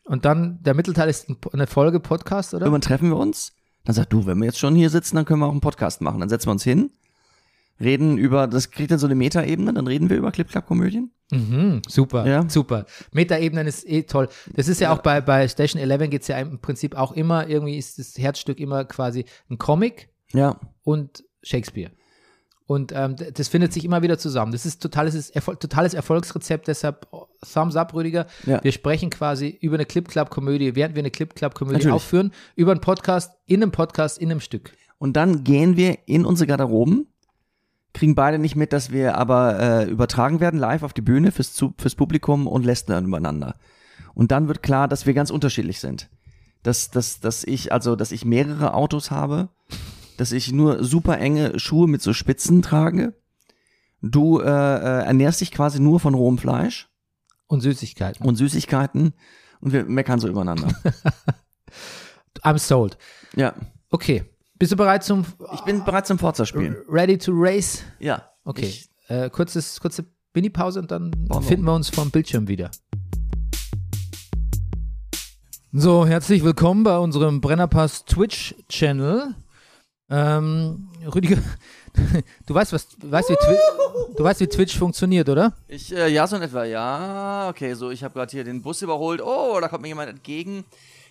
[0.04, 2.64] Und dann, der Mittelteil ist ein- eine Folge Podcast, oder?
[2.66, 3.52] Irgendwann treffen wir uns.
[3.84, 6.00] Dann sagt du, wenn wir jetzt schon hier sitzen, dann können wir auch einen Podcast
[6.00, 6.18] machen.
[6.18, 6.90] Dann setzen wir uns hin,
[7.80, 11.10] reden über, das kriegt dann so eine Metaebene, dann reden wir über Clip-Clap-Komödien.
[11.32, 12.48] Mhm, super, Ja.
[12.48, 12.86] super.
[13.12, 14.28] Metaebenen ist eh toll.
[14.54, 17.76] Das ist ja, auch bei, bei Station 11 geht's ja im Prinzip auch immer, irgendwie
[17.78, 20.58] ist das Herzstück immer quasi ein Comic Ja.
[20.82, 21.90] und Shakespeare.
[22.66, 24.52] Und ähm, das findet sich immer wieder zusammen.
[24.52, 27.08] Das ist totales, Erfol totales Erfolgsrezept, deshalb
[27.52, 28.26] Thumbs up, Rüdiger.
[28.46, 28.62] Ja.
[28.62, 33.62] Wir sprechen quasi über eine Clip-Club-Komödie, während wir eine Clip-Club-Komödie aufführen, über einen Podcast, in
[33.62, 34.72] einem Podcast, in einem Stück.
[34.98, 37.08] Und dann gehen wir in unsere Garderoben,
[37.92, 41.62] kriegen beide nicht mit, dass wir aber äh, übertragen werden live auf die Bühne fürs,
[41.76, 43.56] fürs Publikum und lästern übereinander.
[44.14, 46.08] Und dann wird klar, dass wir ganz unterschiedlich sind.
[46.62, 49.48] Dass, dass, dass ich, also, dass ich mehrere Autos habe,
[50.18, 53.14] dass ich nur super enge Schuhe mit so Spitzen trage.
[54.02, 56.88] Du äh, äh, ernährst dich quasi nur von rohem Fleisch
[57.46, 58.26] Und Süßigkeiten.
[58.26, 59.14] und Süßigkeiten
[59.60, 60.68] und wir meckern so übereinander.
[62.42, 62.98] I'm sold.
[63.36, 63.54] ja.
[63.90, 64.24] Okay.
[64.60, 66.76] Bist du bereit zum Ich bin bereit zum Forza-Spielen.
[66.86, 67.82] Ready to Race?
[67.98, 68.30] Ja.
[68.44, 68.66] Okay.
[68.66, 70.04] Ich, äh, kurzes, kurze
[70.34, 72.70] Mini-Pause und dann wir finden wir uns vom Bildschirm wieder.
[75.72, 79.34] So, herzlich willkommen bei unserem Brennerpass Twitch-Channel.
[80.10, 81.38] Ähm, Rüdiger,
[82.46, 83.56] du weißt, was, weißt, wie Twi
[84.18, 85.54] du weißt, wie Twitch funktioniert, oder?
[85.68, 87.48] Ich, äh, ja, so in etwa, ja.
[87.48, 89.22] Okay, so, ich habe gerade hier den Bus überholt.
[89.22, 90.66] Oh, da kommt mir jemand entgegen.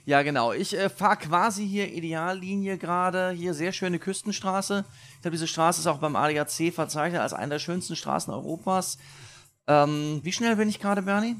[0.10, 0.54] Ja, genau.
[0.54, 3.30] Ich äh, fahre quasi hier Ideallinie gerade.
[3.30, 4.84] Hier sehr schöne Küstenstraße.
[5.14, 8.98] Ich glaube, diese Straße ist auch beim ADAC verzeichnet als eine der schönsten Straßen Europas.
[9.68, 11.36] Ähm, wie schnell bin ich gerade, Bernie?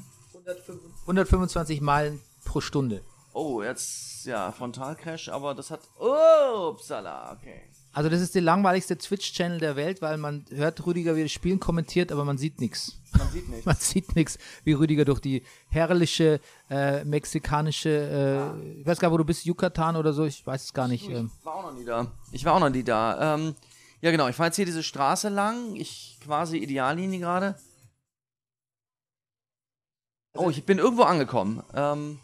[1.00, 3.02] 125 Meilen pro Stunde.
[3.32, 5.80] Oh, jetzt, ja, Frontalcrash, aber das hat.
[5.98, 7.62] Oh, upsala, okay.
[7.92, 11.58] Also das ist der langweiligste Twitch-Channel der Welt, weil man hört Rüdiger, wie das Spielen
[11.58, 13.00] kommentiert, aber man sieht nichts.
[13.18, 13.66] Man sieht nichts.
[13.66, 19.14] Man sieht nichts, wie Rüdiger durch die herrliche äh, mexikanische, äh, ich weiß gar nicht,
[19.14, 21.08] wo du bist, Yucatan oder so, ich weiß es gar nicht.
[21.08, 22.06] Ähm, Ich war auch noch nie da.
[22.30, 23.34] Ich war auch noch nie da.
[23.34, 23.56] Ähm,
[24.00, 24.28] ja, genau.
[24.28, 25.74] Ich fahre jetzt hier diese Straße lang.
[25.74, 27.56] Ich quasi Ideallinie gerade.
[30.34, 31.62] Oh, ich bin irgendwo angekommen.
[31.74, 32.20] Ähm,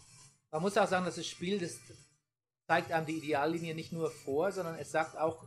[0.56, 1.78] man muss auch sagen, dass das Spiel, das
[2.66, 5.44] zeigt einem die Ideallinie nicht nur vor, sondern es sagt auch,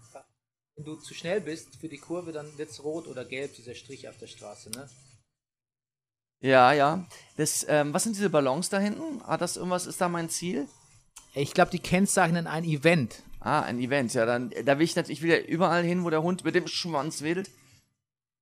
[0.75, 3.73] wenn du zu schnell bist für die Kurve, dann wird es rot oder gelb, dieser
[3.73, 4.69] Strich auf der Straße.
[4.69, 4.87] Ne?
[6.41, 7.07] ja, ja.
[7.37, 9.23] Das, ähm, was sind diese Ballons da hinten?
[9.25, 10.67] Ah, das irgendwas ist da mein Ziel?
[11.33, 13.23] Ich glaube, die kennzeichnen ein Event.
[13.39, 14.13] Ah, ein Event.
[14.13, 17.23] Ja, dann, da will ich natürlich wieder überall hin, wo der Hund mit dem Schwanz
[17.23, 17.49] wedelt.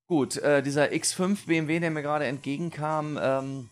[0.07, 3.69] Gut, äh, dieser X5 BMW, der mir gerade entgegenkam, ähm,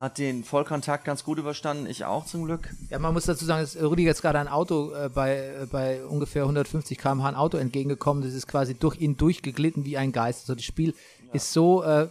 [0.00, 1.86] hat den Vollkontakt ganz gut überstanden.
[1.86, 2.68] Ich auch zum Glück.
[2.90, 6.04] Ja, man muss dazu sagen, dass Rüdiger jetzt gerade ein Auto äh, bei, äh, bei
[6.04, 8.22] ungefähr 150 km/h ein Auto entgegengekommen.
[8.22, 10.42] Das ist quasi durch ihn durchgeglitten wie ein Geist.
[10.42, 10.94] Also das Spiel
[11.32, 11.82] ist so.
[11.82, 12.08] Äh,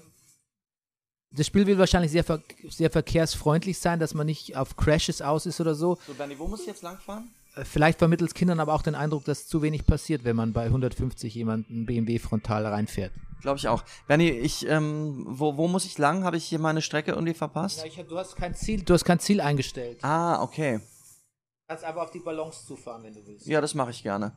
[1.36, 5.48] das Spiel will wahrscheinlich sehr, ver sehr verkehrsfreundlich sein, dass man nicht auf Crashes aus
[5.48, 5.98] ist oder so.
[6.06, 7.32] So, Bernie, wo muss ich jetzt langfahren?
[7.62, 10.66] Vielleicht vermittelt es Kindern aber auch den Eindruck, dass zu wenig passiert, wenn man bei
[10.66, 13.12] 150 jemanden BMW frontal reinfährt.
[13.41, 13.84] Glaube ich auch.
[14.08, 16.24] Bernie, ich, ähm, wo, wo muss ich lang?
[16.24, 17.86] Habe ich hier meine Strecke irgendwie verpasst?
[17.86, 20.04] ich hab, du hast kein Ziel, du hast kein Ziel eingestellt.
[20.04, 20.80] Ah, okay.
[20.80, 23.45] Du kannst aber auf die Ballons zufahren, wenn du willst.
[23.45, 24.34] Ja, das mache ich gerne.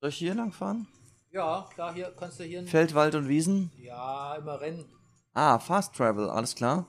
[0.00, 0.88] Soll ich hier lang fahren?
[1.30, 2.66] Ja, klar, hier kannst du hier.
[2.66, 3.70] Feld, Wald und Wiesen?
[3.78, 4.84] Ja, immer rennen.
[5.32, 6.86] Ah, Fast Travel, alles klar.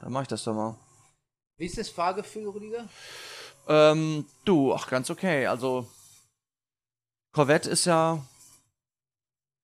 [0.00, 0.76] Dann mache ich das doch mal.
[1.56, 2.88] Wie ist das Fahrgefühl, Rüdiger?
[3.68, 5.46] Ähm, du, ach, ganz okay.
[5.46, 5.88] Also,
[7.32, 8.24] Corvette ist ja.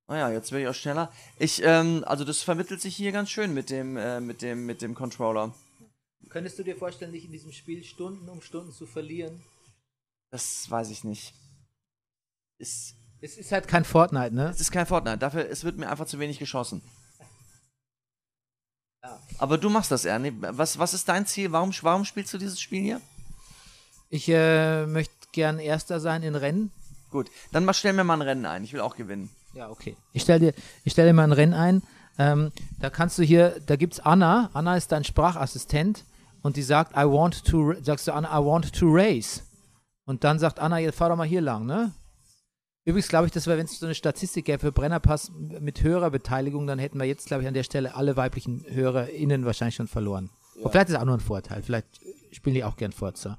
[0.09, 1.13] Naja, jetzt werde ich auch schneller.
[1.39, 4.81] Ich, ähm, also das vermittelt sich hier ganz schön mit dem, äh, mit dem, mit
[4.81, 5.55] dem Controller.
[6.31, 9.43] Könntest du dir vorstellen, dich in diesem Spiel Stunden um Stunden zu verlieren?
[10.31, 11.35] Das weiß ich nicht.
[12.59, 14.49] Ist, Es ist halt kein Fortnite, ne?
[14.49, 15.19] es ist kein Fortnite.
[15.19, 16.83] Dafür, es wird mir einfach zu wenig geschossen.
[19.05, 19.23] Ja.
[19.39, 20.33] Aber du machst das, Ernie.
[20.41, 21.53] Was, was ist dein Ziel?
[21.53, 23.01] Warum, warum spielst du dieses Spiel hier?
[24.11, 26.71] Ich äh, möchte gern Erster sein in Rennen.
[27.11, 28.65] Gut, dann mal stell mir mal ein Rennen ein.
[28.65, 29.31] Ich will auch gewinnen.
[29.55, 29.97] Ja, okay.
[30.13, 30.55] Ich stelle dir,
[30.85, 31.83] ich stell dir mal ein Rennen ein.
[32.19, 34.51] Ähm, da kannst du hier, da gibt's Anna.
[34.53, 36.05] Anna ist dein Sprachassistent
[36.43, 39.45] und die sagt, I want to, sagst du Anna, I want to race.
[40.05, 41.93] Und dann sagt Anna, jetzt fahr doch mal hier lang, ne?
[42.85, 46.67] Übrigens glaube ich, dass wir, wenn es so eine Statistik gäbe für Brennerpass mit Hörerbeteiligung,
[46.67, 50.31] dann hätten wir jetzt, glaube ich, an der Stelle alle weiblichen HörerInnen wahrscheinlich schon verloren.
[50.61, 51.63] Aber vielleicht ist es auch nur ein Vorteil.
[51.63, 51.87] Vielleicht
[52.33, 53.37] spielen die auch gern Forza.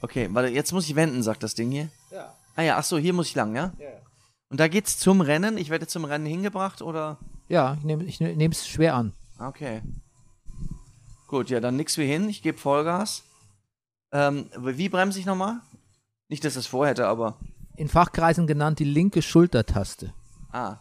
[0.00, 1.88] Okay, warte, jetzt muss ich wenden, sagt das Ding hier.
[2.10, 2.34] Ja.
[2.56, 3.72] Ah ja, ach so, hier muss ich lang, ja?
[3.78, 3.88] Ja.
[4.50, 5.58] Und da geht's zum Rennen.
[5.58, 7.18] Ich werde zum Rennen hingebracht oder?
[7.48, 9.12] Ja, ich nehme ich nehme es schwer an.
[9.38, 9.82] Okay.
[11.26, 12.28] Gut, ja, dann nix wie hin.
[12.28, 13.22] Ich gebe Vollgas.
[14.12, 15.60] Ähm, wie bremse ich nochmal?
[16.28, 17.38] Nicht, dass es vorhätte, aber.
[17.76, 20.14] In Fachkreisen genannt die linke Schultertaste.
[20.50, 20.78] Ah.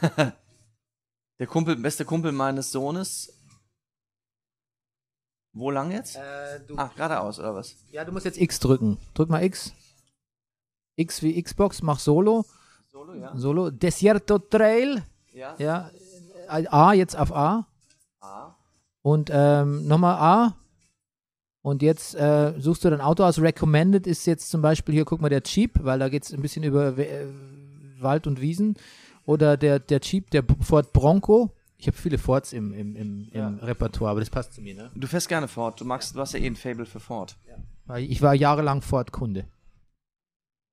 [1.38, 3.35] Der Kumpel, beste Kumpel meines Sohnes.
[5.56, 6.16] Wo lang jetzt?
[6.16, 7.76] Äh, du, Ah, geradeaus, oder was?
[7.90, 8.98] Ja, du musst jetzt X drücken.
[9.14, 9.72] Drück mal X.
[10.96, 12.44] X wie Xbox, mach Solo.
[12.92, 13.32] Solo, ja.
[13.34, 13.70] Solo.
[13.70, 15.02] Desierto Trail.
[15.32, 15.54] Ja.
[15.58, 15.90] Ja.
[16.48, 17.66] A, jetzt auf A.
[18.20, 18.54] Ah.
[19.00, 20.56] Und ähm, nochmal A.
[21.62, 23.40] Und jetzt äh, suchst du dein Auto aus.
[23.40, 26.42] Recommended ist jetzt zum Beispiel hier, guck mal, der Jeep, weil da geht es ein
[26.42, 27.26] bisschen über äh,
[27.98, 28.76] Wald und Wiesen.
[29.24, 31.55] Oder der, der Jeep, der Ford Bronco.
[31.78, 33.48] Ich habe viele Fords im, im, im, Ja.
[33.48, 34.90] im Repertoire, aber das passt zu mir, ne?
[34.94, 35.78] Du fährst gerne Ford.
[35.80, 37.36] Du magst, du hast ja eh ein Fable für Ford.
[37.84, 39.46] Weil Ich war jahrelang Ford-Kunde.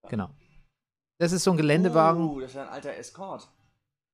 [0.09, 0.29] Genau.
[1.17, 2.23] Das ist so ein Geländewagen.
[2.29, 3.49] Uh, das ist ein alter Escort.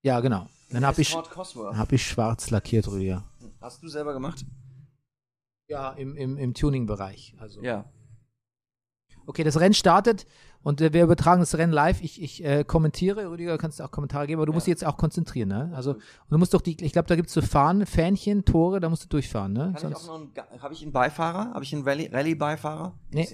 [0.02, 0.48] Ja, genau.
[0.70, 3.24] Dann habe ich, hab ich schwarz lackiert, Rüdiger.
[3.62, 4.46] Hast du selber gemacht?
[5.68, 7.36] Ja, im, im, im Tuning-Bereich.
[7.40, 7.62] Also.
[7.62, 7.86] Ja.
[9.26, 10.26] Okay, das Rennen startet
[10.62, 12.01] und äh, wir übertragen das Rennen live.
[12.01, 14.86] Ich, ich äh, kommentiere, Rüdiger, kannst du auch Kommentare geben, aber du musst dich jetzt
[14.86, 15.72] auch konzentrieren, ne?
[15.74, 18.80] Also, und du musst doch die, ich glaube, da gibt es so Fahnen, Fähnchen, Tore,
[18.80, 19.74] da musst du durchfahren, ne?
[19.78, 21.53] Kann ich auch Sonst, noch einen, Ga- habe ich einen Beifahrer?
[21.53, 22.93] Habe ich einen Rallye- Rallye-Beifahrer?
[23.12, 23.26] Nee.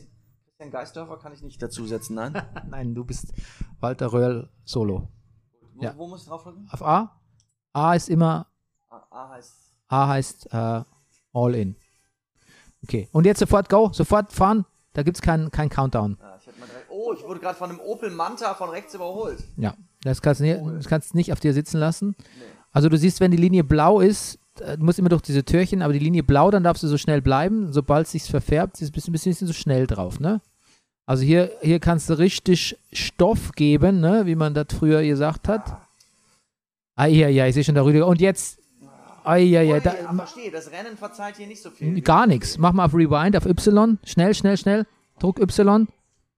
[0.46, 2.42] Christian Geisdörfer kann ich nicht dazusetzen, nein.
[2.70, 3.34] nein, du bist
[3.80, 5.08] Walter Röhrl Solo.
[5.74, 5.94] Wo, Ja.
[5.98, 6.68] wo muss ich draufdrücken?
[6.72, 7.20] Auf A?
[7.74, 8.48] A ist immer,
[8.90, 9.54] A, A heißt.
[9.90, 10.84] A heißt äh,
[11.34, 11.76] All in.
[12.84, 16.18] Okay, und jetzt sofort go, sofort fahren, da gibt es keinen kein Countdown.
[16.22, 18.94] Ah, ich hätte mal direkt, oh, ich wurde gerade von einem Opel Manta von rechts
[18.94, 19.40] überholt.
[19.58, 19.74] Ja,
[20.04, 22.16] das kannst du nicht, das kannst du nicht auf dir sitzen lassen.
[22.72, 25.82] Also du siehst, wenn die Linie blau ist, äh, du musst immer durch diese Türchen,
[25.82, 27.74] aber die Linie blau, dann darfst du so schnell bleiben.
[27.74, 30.40] Sobald es sich verfärbt, ist es ein bisschen, bisschen so schnell drauf, ne?
[31.08, 34.28] Also hier, hier kannst du richtig Stoff geben, ne?
[34.28, 35.82] Wie man das früher gesagt hat.
[36.96, 38.06] Ah, ja, ja, ich sehe schon der Rüdiger.
[38.06, 38.60] Und jetzt,
[39.24, 42.00] ah, ja, ja, da, verstehe, das Rennen verzeiht hier nicht so viel.
[42.02, 42.60] Gar nichts.
[42.60, 43.98] Mach mal auf Rewind, auf Y.
[44.06, 44.86] Schnell, schnell, schnell.
[45.18, 45.88] Druck Y.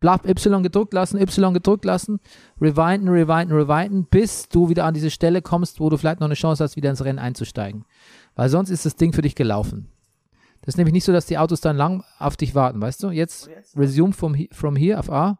[0.04, 2.20] Y gedrückt lassen, Y gedrückt lassen.
[2.62, 6.36] Rewinden, rewinden, rewinden, bis du wieder an diese Stelle kommst, wo du vielleicht noch eine
[6.36, 7.86] Chance hast, wieder ins Rennen einzusteigen.
[8.36, 9.90] Weil sonst ist das Ding für dich gelaufen.
[10.62, 13.10] Das ist nämlich nicht so, dass die Autos dann lang auf dich warten, weißt du?
[13.10, 15.40] Jetzt resume from, he- from here auf A.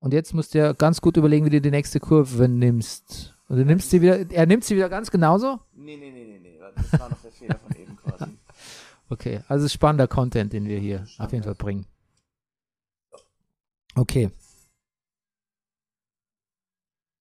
[0.00, 3.34] Und jetzt musst du dir ganz gut überlegen, wie du die nächste Kurve nimmst.
[3.48, 5.60] Und du nimmst sie wieder, er nimmt sie wieder ganz genauso?
[5.74, 6.58] Nee, nee, nee, nee, nee.
[6.90, 8.32] Das war noch der Fehler von eben quasi.
[9.10, 11.84] Okay, also es ist spannender Content, den wir hier auf jeden Fall bringen.
[13.96, 14.30] Okay.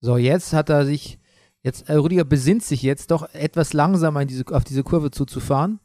[0.02, 1.18] So, jetzt hat er sich,
[1.62, 5.80] jetzt, äh, Rüdiger besinnt sich jetzt doch etwas langsamer diese, auf diese Kurve zuzufahren.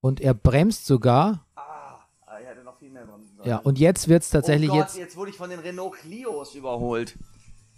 [0.00, 1.44] Und er bremst sogar.
[1.56, 3.48] Ah, er hätte noch viel mehr bremsen sollen.
[3.48, 4.96] Ja, und jetzt wird es tatsächlich oh Gott, jetzt.
[4.96, 7.18] jetzt wurde ich von den Renault Clios überholt.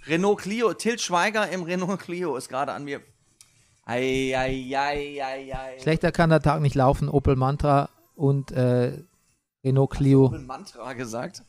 [0.06, 3.00] Renault Clio, Tilt Schweiger im Renault Clio ist gerade an mir.
[3.84, 5.80] Ei, ei, ei, ei, ei.
[5.80, 7.08] Schlechter kann der Tag nicht laufen.
[7.08, 9.02] Opel Mantra und äh,
[9.64, 10.26] Renault Clio.
[10.26, 11.44] Opel Mantra gesagt.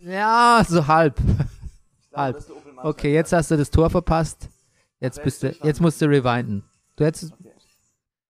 [0.00, 1.20] Ja, so halb.
[2.12, 2.42] Halb.
[2.82, 4.48] Okay, jetzt hast du das Tor verpasst.
[4.98, 6.64] Jetzt bist ist du, jetzt musst du rewinden.
[6.96, 7.32] Du hättest,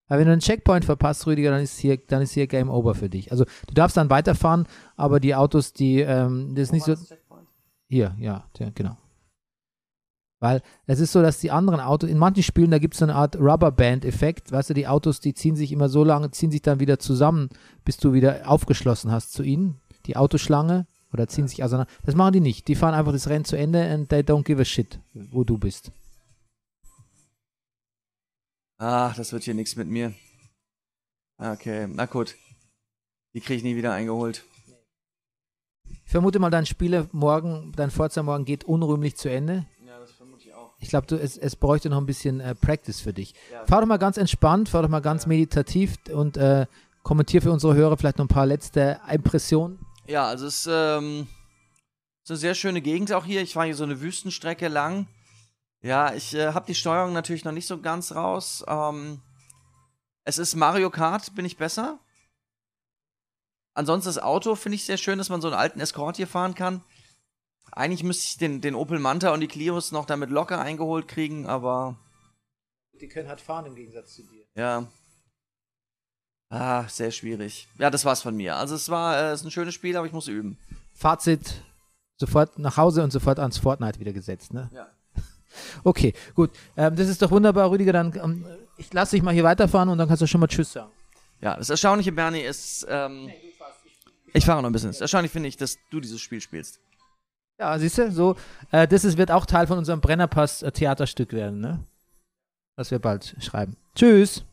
[0.06, 2.94] aber wenn du einen Checkpoint verpasst, Rüdiger, dann ist hier, dann ist hier Game Over
[2.94, 3.30] für dich.
[3.30, 4.66] Also du darfst dann weiterfahren,
[4.96, 6.94] aber die Autos, die, ähm, das ist nicht so.
[7.88, 8.98] Hier, ja, der, genau.
[10.40, 13.04] Weil es ist so, dass die anderen Autos, in manchen Spielen, da gibt es so
[13.04, 14.52] eine Art Rubberband-Effekt.
[14.52, 17.48] Weißt du, die Autos, die ziehen sich immer so lange, ziehen sich dann wieder zusammen,
[17.84, 19.80] bis du wieder aufgeschlossen hast zu ihnen.
[20.06, 21.90] Die Autoschlange oder ziehen sich auseinander.
[22.04, 22.68] Das machen die nicht.
[22.68, 25.58] Die fahren einfach das Rennen zu Ende and they don't give a shit, wo du
[25.58, 25.90] bist.
[28.78, 30.14] Ach, das wird hier nichts mit mir.
[31.38, 32.34] Okay, na gut.
[33.34, 34.44] Die kriege ich nie wieder eingeholt.
[36.04, 39.66] Ich vermute mal, dein Spiele morgen, dein Forza morgen geht unrühmlich zu Ende.
[39.86, 40.74] Ja, das vermute ich auch.
[40.80, 43.34] Ich glaube, es, es bräuchte noch ein bisschen äh, Practice für dich.
[43.52, 43.64] Ja.
[43.66, 46.66] Fahr doch mal ganz entspannt, fahr doch mal ganz meditativ und äh,
[47.02, 49.78] kommentier für unsere Hörer vielleicht noch ein paar letzte Impressionen.
[50.10, 51.28] Ja, also es ist, ähm,
[52.24, 53.42] ist eine sehr schöne Gegend auch hier.
[53.42, 55.06] Ich fahre hier so eine Wüstenstrecke lang.
[55.82, 58.64] Ja, ich äh, habe die Steuerung natürlich noch nicht so ganz raus.
[58.66, 59.22] Ähm,
[60.24, 62.00] es ist Mario Kart, bin ich besser?
[63.74, 66.56] Ansonsten das Auto finde ich sehr schön, dass man so einen alten Escort hier fahren
[66.56, 66.82] kann.
[67.70, 71.46] Eigentlich müsste ich den, den Opel Manta und die Clios noch damit locker eingeholt kriegen,
[71.46, 71.96] aber
[73.00, 74.44] Die können halt fahren im Gegensatz zu dir.
[74.56, 74.88] ja.
[76.50, 77.68] Ah, sehr schwierig.
[77.78, 78.56] Ja, das war's von mir.
[78.56, 80.58] Also es war äh, es ist ein schönes Spiel, aber ich muss üben.
[80.92, 81.62] Fazit,
[82.16, 84.68] sofort nach Hause und sofort ans Fortnite wieder gesetzt, ne?
[84.72, 84.88] Ja.
[85.82, 86.50] Okay, gut.
[86.76, 87.92] Ähm, das ist doch wunderbar, Rüdiger.
[87.92, 88.46] Dann, ähm,
[88.76, 90.92] ich lasse dich mal hier weiterfahren und dann kannst du schon mal Tschüss sagen.
[91.40, 93.30] Ja, das Erstaunliche, Bernie, ist, ähm,
[94.32, 94.90] ich fahre noch ein bisschen.
[94.90, 96.80] Das Erstaunlich finde ich, dass du dieses Spiel spielst.
[97.58, 98.36] Ja, siehst du, so,
[98.70, 101.84] äh, das ist, wird auch Teil von unserem Brennerpass-Theaterstück werden, ne?
[102.76, 103.76] Was wir bald schreiben.
[103.94, 104.44] Tschüss.